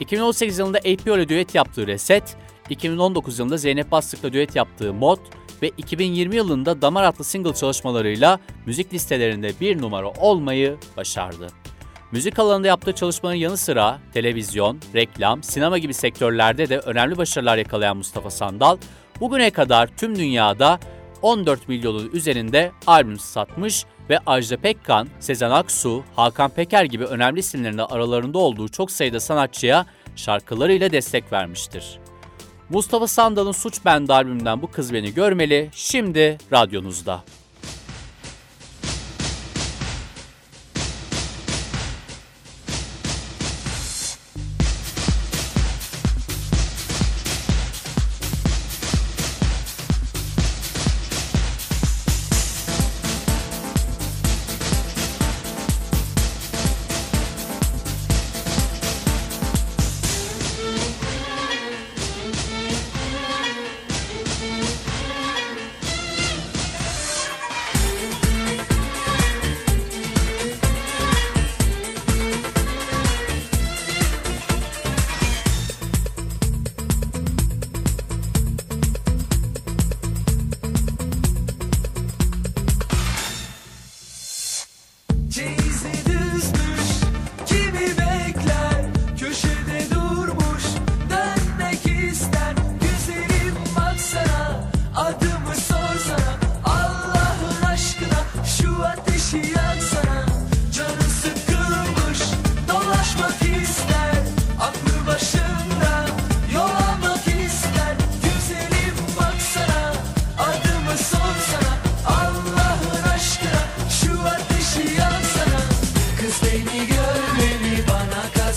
2018 0.00 0.58
yılında 0.58 0.78
APO 0.78 1.16
ile 1.16 1.28
düet 1.28 1.54
yaptığı 1.54 1.86
Reset, 1.86 2.36
2019 2.70 3.38
yılında 3.38 3.56
Zeynep 3.56 3.90
Bastık'la 3.90 4.32
düet 4.32 4.56
yaptığı 4.56 4.94
Mod 4.94 5.18
ve 5.62 5.70
2020 5.76 6.36
yılında 6.36 6.82
Damar 6.82 7.04
adlı 7.04 7.24
single 7.24 7.54
çalışmalarıyla 7.54 8.38
müzik 8.66 8.94
listelerinde 8.94 9.52
bir 9.60 9.82
numara 9.82 10.08
olmayı 10.08 10.76
başardı. 10.96 11.46
Müzik 12.12 12.38
alanında 12.38 12.68
yaptığı 12.68 12.92
çalışmaların 12.92 13.38
yanı 13.38 13.56
sıra 13.56 13.98
televizyon, 14.12 14.78
reklam, 14.94 15.42
sinema 15.42 15.78
gibi 15.78 15.94
sektörlerde 15.94 16.68
de 16.68 16.78
önemli 16.78 17.16
başarılar 17.16 17.58
yakalayan 17.58 17.96
Mustafa 17.96 18.30
Sandal, 18.30 18.76
bugüne 19.20 19.50
kadar 19.50 19.86
tüm 19.96 20.16
dünyada 20.16 20.78
14 21.22 21.68
milyonun 21.68 22.10
üzerinde 22.12 22.72
albüm 22.86 23.18
satmış 23.18 23.84
ve 24.10 24.18
Ajda 24.26 24.56
Pekkan, 24.56 25.08
Sezen 25.20 25.50
Aksu, 25.50 26.04
Hakan 26.16 26.50
Peker 26.50 26.84
gibi 26.84 27.04
önemli 27.04 27.40
isimlerin 27.40 27.78
de 27.78 27.84
aralarında 27.84 28.38
olduğu 28.38 28.68
çok 28.68 28.90
sayıda 28.90 29.20
sanatçıya 29.20 29.86
şarkılarıyla 30.16 30.92
destek 30.92 31.32
vermiştir. 31.32 32.03
Mustafa 32.70 33.06
Sandal'ın 33.06 33.52
Suç 33.52 33.84
Bende 33.84 34.12
albümünden 34.12 34.62
Bu 34.62 34.70
Kız 34.70 34.92
Beni 34.92 35.14
Görmeli 35.14 35.70
şimdi 35.72 36.38
radyonuzda. 36.52 37.24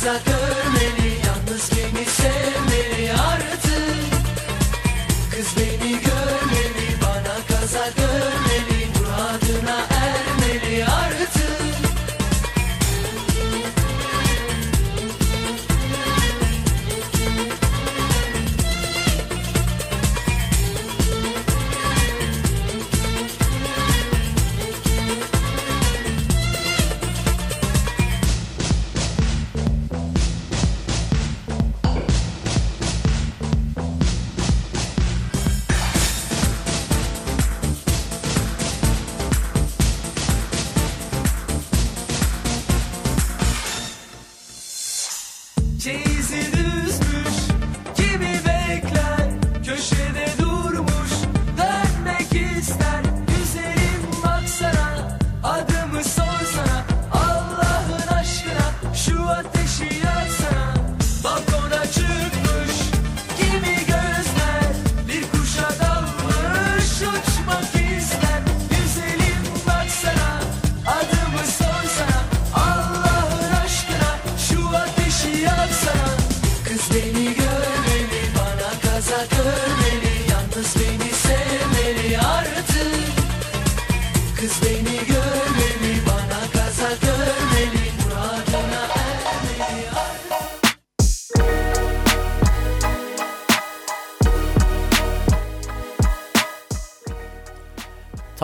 사겨 0.07 0.36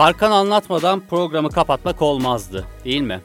Tarkan 0.04 0.30
anlatmadan 0.30 1.00
programı 1.00 1.50
kapatmak 1.50 2.02
olmazdı, 2.02 2.64
değil 2.84 3.00
mi? 3.00 3.20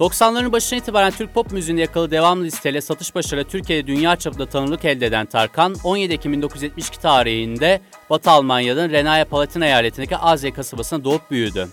90'ların 0.00 0.52
başına 0.52 0.78
itibaren 0.78 1.10
Türk 1.10 1.34
pop 1.34 1.52
müziğinde 1.52 1.80
yakalı 1.80 2.10
devamlı 2.10 2.44
listeyle 2.44 2.80
satış 2.80 3.14
başarılı 3.14 3.44
Türkiye'de 3.44 3.86
dünya 3.86 4.16
çapında 4.16 4.46
tanınırlık 4.46 4.84
elde 4.84 5.06
eden 5.06 5.26
Tarkan, 5.26 5.76
17 5.84 6.14
Ekim 6.14 6.32
1972 6.32 7.00
tarihinde 7.00 7.80
Batı 8.10 8.30
Almanya'nın 8.30 8.90
Renaya 8.90 9.24
Palatin 9.24 9.60
eyaletindeki 9.60 10.16
Azya 10.16 10.52
kasabasında 10.52 11.04
doğup 11.04 11.30
büyüdü. 11.30 11.68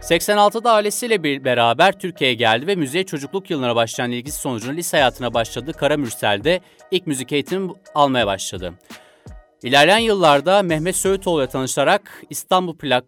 86'da 0.00 0.72
ailesiyle 0.72 1.22
bir 1.22 1.44
beraber 1.44 1.98
Türkiye'ye 1.98 2.34
geldi 2.34 2.66
ve 2.66 2.74
müziğe 2.74 3.06
çocukluk 3.06 3.50
yıllarına 3.50 3.76
başlayan 3.76 4.10
ilgisi 4.10 4.40
sonucunda 4.40 4.74
lise 4.74 4.96
hayatına 4.96 5.34
başladığı 5.34 5.72
Karamürsel'de 5.72 6.60
ilk 6.90 7.06
müzik 7.06 7.32
eğitimi 7.32 7.72
almaya 7.94 8.26
başladı. 8.26 8.72
İlerleyen 9.62 9.98
yıllarda 9.98 10.62
Mehmet 10.62 10.96
Söğütoğlu 10.96 11.40
ile 11.42 11.48
tanışarak 11.48 12.22
İstanbul 12.30 12.76
Plak 12.76 13.04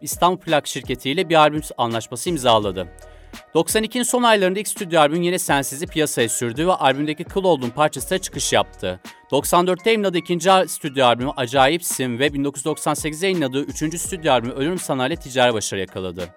İstanbul 0.00 0.38
Plak 0.38 0.66
şirketiyle 0.66 1.28
bir 1.28 1.34
albüm 1.34 1.62
anlaşması 1.78 2.30
imzaladı. 2.30 2.88
92'nin 3.54 4.02
son 4.02 4.22
aylarında 4.22 4.58
ilk 4.58 4.68
stüdyo 4.68 5.00
albüm 5.00 5.22
Yine 5.22 5.38
Sensiz'i 5.38 5.86
piyasaya 5.86 6.28
sürdü 6.28 6.66
ve 6.66 6.72
albümdeki 6.72 7.24
Kıl 7.24 7.44
Oldum 7.44 7.70
parçasıyla 7.70 8.18
çıkış 8.18 8.52
yaptı. 8.52 9.00
94'te 9.30 9.90
yayınladığı 9.90 10.18
ikinci 10.18 10.50
stüdyo 10.66 11.06
albümü 11.06 11.30
Acayipsin 11.36 12.18
ve 12.18 12.26
1998'de 12.26 13.26
yayınladığı 13.26 13.62
üçüncü 13.62 13.98
stüdyo 13.98 14.32
albümü 14.32 14.52
Ölürüm 14.52 14.78
Sana 14.78 15.06
ile 15.06 15.16
ticari 15.16 15.54
başarı 15.54 15.80
yakaladı. 15.80 16.28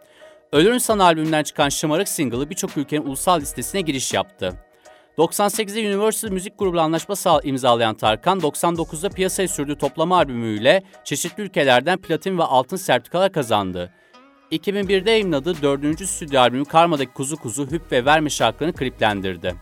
Ölürüm 0.51 0.79
Sana 0.79 1.03
albümünden 1.03 1.43
çıkan 1.43 1.69
Şımarık 1.69 2.07
single'ı 2.07 2.49
birçok 2.49 2.77
ülkenin 2.77 3.05
ulusal 3.05 3.41
listesine 3.41 3.81
giriş 3.81 4.13
yaptı. 4.13 4.66
98'de 5.17 5.79
Universal 5.79 6.29
Müzik 6.29 6.59
Grubu 6.59 6.79
anlaşması 6.79 7.29
imzalayan 7.43 7.95
Tarkan, 7.95 8.39
99'da 8.39 9.09
piyasaya 9.09 9.47
sürdüğü 9.47 9.77
toplama 9.77 10.17
albümüyle 10.17 10.83
çeşitli 11.03 11.43
ülkelerden 11.43 11.97
platin 11.97 12.37
ve 12.37 12.43
altın 12.43 12.77
sertifikalar 12.77 13.31
kazandı. 13.31 13.93
2001'de 14.51 15.11
yayınladığı 15.11 15.61
dördüncü 15.61 16.07
stüdyo 16.07 16.41
albümü 16.41 16.65
Karma'daki 16.65 17.13
Kuzu 17.13 17.37
Kuzu, 17.37 17.71
Hüp 17.71 17.91
ve 17.91 18.05
Verme 18.05 18.29
şarkılarını 18.29 18.75
kliplendirdi. 18.75 19.55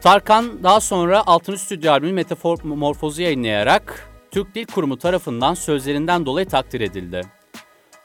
Tarkan 0.00 0.62
daha 0.62 0.80
sonra 0.80 1.26
6. 1.26 1.58
stüdyo 1.58 1.92
albümü 1.92 2.12
Metamorfozu 2.12 3.22
yayınlayarak 3.22 4.10
Türk 4.30 4.54
Dil 4.54 4.66
Kurumu 4.66 4.98
tarafından 4.98 5.54
sözlerinden 5.54 6.26
dolayı 6.26 6.48
takdir 6.48 6.80
edildi. 6.80 7.22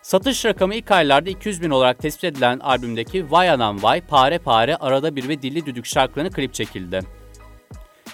Satış 0.07 0.45
rakamı 0.45 0.75
ilk 0.75 0.91
aylarda 0.91 1.29
200 1.29 1.61
bin 1.61 1.69
olarak 1.69 1.99
tespit 1.99 2.23
edilen 2.23 2.59
albümdeki 2.59 3.31
Vay 3.31 3.49
Anam 3.49 3.83
Vay, 3.83 4.01
Pare 4.01 4.39
Pare, 4.39 4.75
Arada 4.75 5.15
Bir 5.15 5.29
ve 5.29 5.41
Dilli 5.41 5.65
Düdük 5.65 5.85
şarkılarını 5.85 6.31
klip 6.31 6.53
çekildi. 6.53 6.99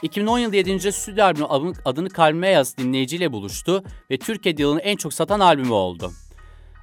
2010 0.02 0.40
yılı 0.40 0.56
7. 0.56 0.92
stüdyo 0.92 1.26
albümü 1.26 1.74
adını 1.86 2.10
Kalbime 2.10 2.50
Yaz 2.50 2.78
dinleyiciyle 2.78 3.32
buluştu 3.32 3.84
ve 4.12 4.18
Türkiye'de 4.18 4.62
yılın 4.62 4.80
en 4.80 4.96
çok 4.96 5.14
satan 5.14 5.40
albümü 5.40 5.72
oldu. 5.72 6.12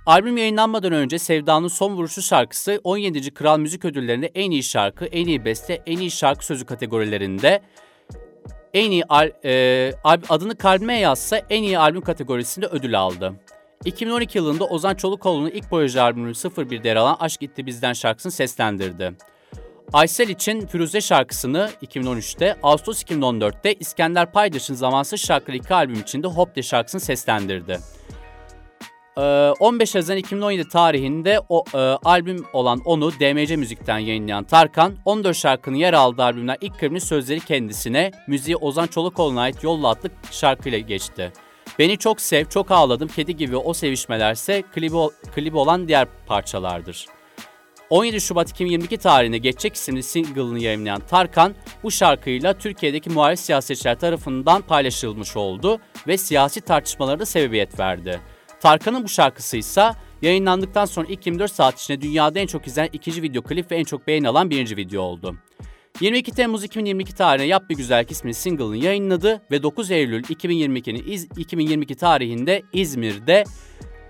Albüm 0.06 0.36
yayınlanmadan 0.36 0.92
önce 0.92 1.18
Sevda'nın 1.18 1.68
Son 1.68 1.92
Vuruşu 1.92 2.22
şarkısı 2.22 2.80
17. 2.84 3.34
Kral 3.34 3.58
Müzik 3.58 3.84
Ödülleri'nde 3.84 4.30
en 4.34 4.50
iyi 4.50 4.62
şarkı, 4.62 5.04
en 5.04 5.26
iyi 5.26 5.44
beste, 5.44 5.82
en 5.86 5.98
iyi 5.98 6.10
şarkı 6.10 6.46
sözü 6.46 6.66
kategorilerinde 6.66 7.62
en 8.74 8.90
iyi 8.90 9.04
al, 9.04 9.30
e, 9.44 9.92
adını 10.28 10.56
kalbime 10.56 10.98
yazsa 10.98 11.38
en 11.50 11.62
iyi 11.62 11.78
albüm 11.78 12.00
kategorisinde 12.00 12.66
ödül 12.66 13.00
aldı. 13.00 13.34
2012 13.84 14.38
yılında 14.38 14.64
Ozan 14.64 14.94
Çolukoğlu'nun 14.94 15.50
ilk 15.50 15.70
proje 15.70 16.00
albümü 16.00 16.30
01'de 16.30 16.88
yer 16.88 16.96
alan 16.96 17.16
Aşk 17.20 17.40
Gitti 17.40 17.66
Bizden 17.66 17.92
şarkısını 17.92 18.32
seslendirdi. 18.32 19.12
Aysel 19.92 20.28
için 20.28 20.66
Firuze 20.66 21.00
şarkısını 21.00 21.70
2013'te, 21.82 22.56
Ağustos 22.62 23.02
2014'te 23.02 23.74
İskender 23.74 24.32
Paydaş'ın 24.32 24.74
Zamansız 24.74 25.20
Şarkılı 25.20 25.56
iki 25.56 25.74
albüm 25.74 26.00
içinde 26.00 26.26
Hop 26.26 26.56
de 26.56 26.62
şarkısını 26.62 27.00
seslendirdi. 27.00 27.78
15 29.16 29.94
Haziran 29.94 30.18
2017 30.18 30.68
tarihinde 30.68 31.40
o 31.48 31.64
e, 31.74 31.78
albüm 31.78 32.44
olan 32.52 32.80
onu 32.84 33.12
DMC 33.12 33.56
Müzik'ten 33.56 33.98
yayınlayan 33.98 34.44
Tarkan, 34.44 34.94
14 35.04 35.36
şarkının 35.36 35.76
yer 35.76 35.92
aldığı 35.92 36.22
albümler 36.22 36.56
ilk 36.60 36.80
kırmızı 36.80 37.06
sözleri 37.06 37.40
kendisine, 37.40 38.10
müziği 38.26 38.56
Ozan 38.56 38.86
Çolakoğlu'na 38.86 39.40
ait 39.40 39.62
Yolla 39.62 39.88
adlı 39.88 40.10
şarkıyla 40.30 40.78
geçti. 40.78 41.32
Beni 41.78 41.98
çok 41.98 42.20
sev, 42.20 42.44
çok 42.44 42.70
ağladım, 42.70 43.08
kedi 43.08 43.36
gibi 43.36 43.56
o 43.56 43.74
sevişmelerse 43.74 44.62
klibi, 44.74 44.96
klibi 45.34 45.56
olan 45.56 45.88
diğer 45.88 46.08
parçalardır. 46.26 47.06
17 47.90 48.20
Şubat 48.20 48.50
2022 48.50 48.96
tarihinde 48.96 49.38
Geçecek 49.38 49.74
isimli 49.74 50.02
single'ını 50.02 50.58
yayınlayan 50.58 51.00
Tarkan, 51.00 51.54
bu 51.82 51.90
şarkıyla 51.90 52.54
Türkiye'deki 52.54 53.10
muhalif 53.10 53.38
siyasetçiler 53.38 53.98
tarafından 53.98 54.62
paylaşılmış 54.62 55.36
oldu 55.36 55.80
ve 56.06 56.18
siyasi 56.18 56.60
tartışmalara 56.60 57.18
da 57.18 57.26
sebebiyet 57.26 57.80
verdi. 57.80 58.20
Tarkan'ın 58.60 59.04
bu 59.04 59.08
şarkısı 59.08 59.56
ise 59.56 59.90
yayınlandıktan 60.22 60.84
sonra 60.84 61.06
ilk 61.08 61.26
24 61.26 61.52
saat 61.52 61.80
içinde 61.80 62.00
dünyada 62.00 62.38
en 62.38 62.46
çok 62.46 62.66
izlenen 62.66 62.90
ikinci 62.92 63.22
video 63.22 63.42
klip 63.42 63.70
ve 63.70 63.76
en 63.76 63.84
çok 63.84 64.06
beğeni 64.06 64.28
alan 64.28 64.50
birinci 64.50 64.76
video 64.76 65.02
oldu. 65.02 65.36
22 66.00 66.32
Temmuz 66.32 66.64
2022 66.64 67.14
tarihinde 67.14 67.48
Yap 67.48 67.70
Bir 67.70 67.76
Güzellik 67.76 68.10
ismini 68.10 68.34
single'ını 68.34 68.76
yayınladı 68.76 69.42
ve 69.50 69.62
9 69.62 69.90
Eylül 69.90 70.24
2022'nin 70.24 71.28
2022 71.36 71.94
tarihinde 71.94 72.62
İzmir'de 72.72 73.44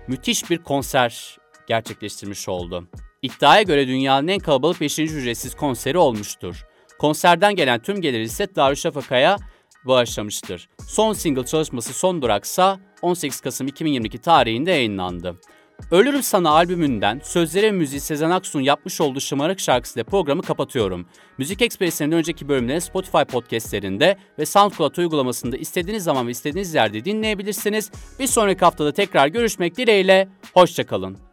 müthiş 0.07 0.49
bir 0.49 0.57
konser 0.57 1.37
gerçekleştirmiş 1.67 2.49
oldu. 2.49 2.87
İddiaya 3.21 3.61
göre 3.61 3.87
dünyanın 3.87 4.27
en 4.27 4.39
kalabalık 4.39 4.81
5. 4.81 4.99
ücretsiz 4.99 5.55
konseri 5.55 5.97
olmuştur. 5.97 6.65
Konserden 6.99 7.55
gelen 7.55 7.81
tüm 7.81 8.01
gelir 8.01 8.19
ise 8.19 8.55
Darüşşafaka'ya 8.55 9.37
bağışlamıştır. 9.85 10.69
Son 10.87 11.13
single 11.13 11.45
çalışması 11.45 11.93
Son 11.93 12.21
Duraksa 12.21 12.79
18 13.01 13.41
Kasım 13.41 13.67
2022 13.67 14.17
tarihinde 14.17 14.71
yayınlandı. 14.71 15.39
Ölürüm 15.91 16.23
Sana 16.23 16.49
albümünden 16.49 17.21
sözleri 17.23 17.65
ve 17.65 17.71
müziği 17.71 17.99
Sezen 17.99 18.29
Aksu'nun 18.29 18.63
yapmış 18.63 19.01
olduğu 19.01 19.19
şımarık 19.19 19.59
şarkısıyla 19.59 20.03
programı 20.03 20.41
kapatıyorum. 20.41 21.05
Müzik 21.37 21.61
Ekspresi'nin 21.61 22.11
önceki 22.11 22.49
bölümlerini 22.49 22.81
Spotify 22.81 23.23
podcastlerinde 23.23 24.17
ve 24.39 24.45
SoundCloud 24.45 24.95
uygulamasında 24.95 25.57
istediğiniz 25.57 26.03
zaman 26.03 26.27
ve 26.27 26.31
istediğiniz 26.31 26.73
yerde 26.73 27.05
dinleyebilirsiniz. 27.05 27.91
Bir 28.19 28.27
sonraki 28.27 28.65
haftada 28.65 28.93
tekrar 28.93 29.27
görüşmek 29.27 29.77
dileğiyle, 29.77 30.27
hoşçakalın. 30.53 31.30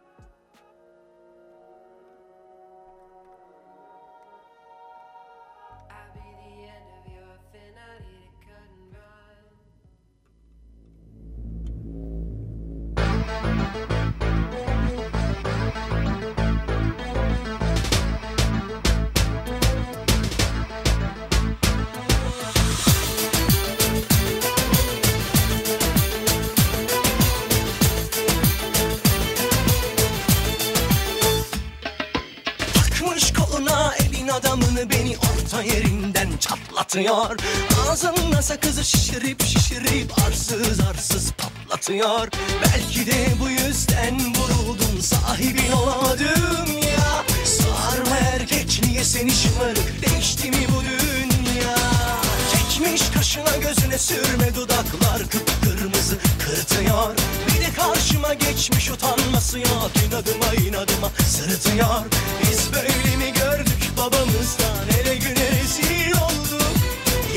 Adamını 34.39 34.89
beni 34.89 35.15
orta 35.17 35.63
yerinden 35.63 36.29
çatlatıyor. 36.39 37.37
Ağzında 37.89 38.41
sakızı 38.41 38.83
şişirip 38.83 39.43
şişirip 39.43 40.19
arsız 40.27 40.79
arsız 40.79 41.31
patlatıyor. 41.31 42.27
Belki 42.61 43.07
de 43.07 43.27
bu 43.41 43.49
yüzden 43.49 44.19
vuruldum 44.35 45.01
sahibin 45.01 45.71
olamadım 45.71 46.77
ya. 46.77 47.23
Sarma 47.45 48.17
erkek 48.17 48.81
niye 48.83 49.03
seni 49.03 49.31
şımarık 49.31 50.09
değişti 50.09 50.51
mi 50.51 50.67
bu 50.75 50.81
dünya? 50.83 51.75
Çekmiş 52.51 53.01
kaşına 53.09 53.57
gözüne 53.57 53.97
sürme 53.97 54.55
dudaklar 54.55 55.19
kıpkırmızı 55.29 56.17
kırıtıyor. 56.39 57.15
Bir 57.47 57.65
de 57.65 57.73
karşıma 57.75 58.33
geçmiş 58.33 58.91
utanması 58.91 59.59
yok 59.59 59.91
inadıma 60.07 60.53
inadıma 60.67 61.11
sırıtıyor. 61.27 62.05
Biz 62.41 62.73
böyle 62.73 63.17
mi 63.17 63.33
gördük 63.33 63.68
babamızdan 63.99 64.87
ele 64.99 65.15
güne 65.15 65.51
rezil 65.51 66.11
olduk 66.11 66.73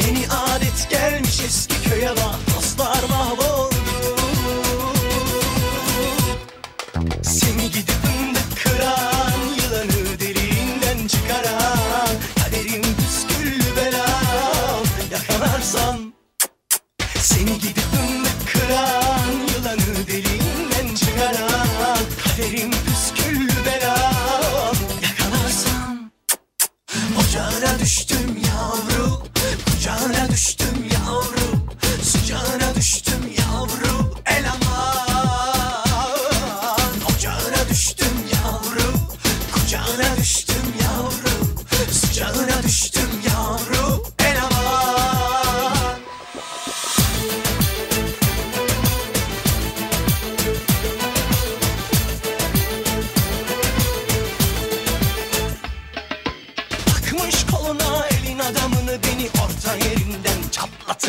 Yeni 0.06 0.26
adet 0.28 0.90
gelmiş 0.90 1.40
eski 1.46 1.90
köye 1.90 2.10
bak 2.10 2.56
dostlar 2.56 3.02
mahvoldu. 3.10 3.74
Seni 7.22 7.70
gidip 7.70 7.90
fındık 7.90 8.64
kıran 8.64 9.32
Yılanı 9.62 10.20
deliğinden 10.20 11.06
çıkaran 11.08 12.08
Kaderim 12.44 12.82
püsküllü 12.82 13.76
belam 13.76 14.84
Yakalarsan. 15.12 16.14
Seni 17.20 17.58
gidip 17.58 17.91
düştü. 27.82 28.21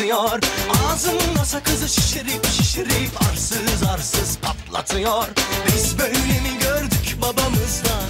patlatıyor 0.04 0.40
Ağzımda 0.86 1.44
sakızı 1.44 1.88
şişirip 1.88 2.46
şişirip 2.46 3.22
arsız 3.30 3.82
arsız 3.94 4.38
patlatıyor. 4.38 5.24
Biz 5.66 5.98
böyle 5.98 6.40
mi 6.40 6.58
gördük 6.62 7.16
babamızdan? 7.22 8.03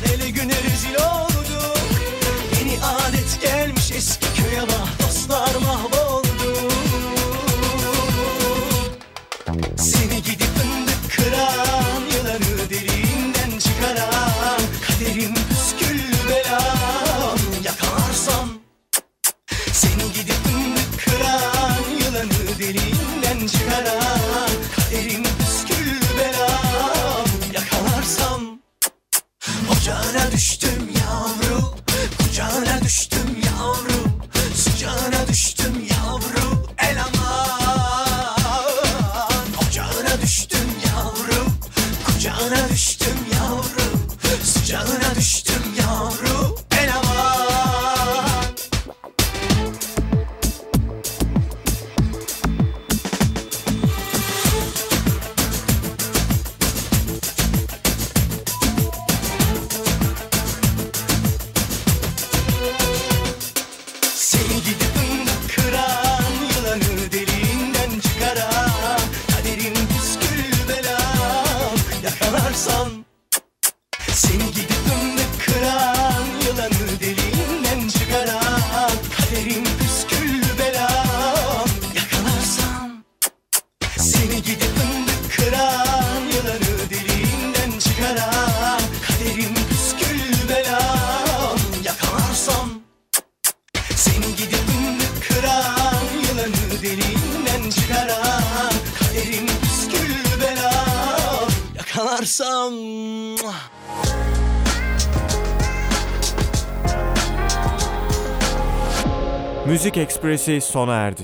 dizisi 110.46 110.72
sona 110.72 111.06
erdi. 111.06 111.22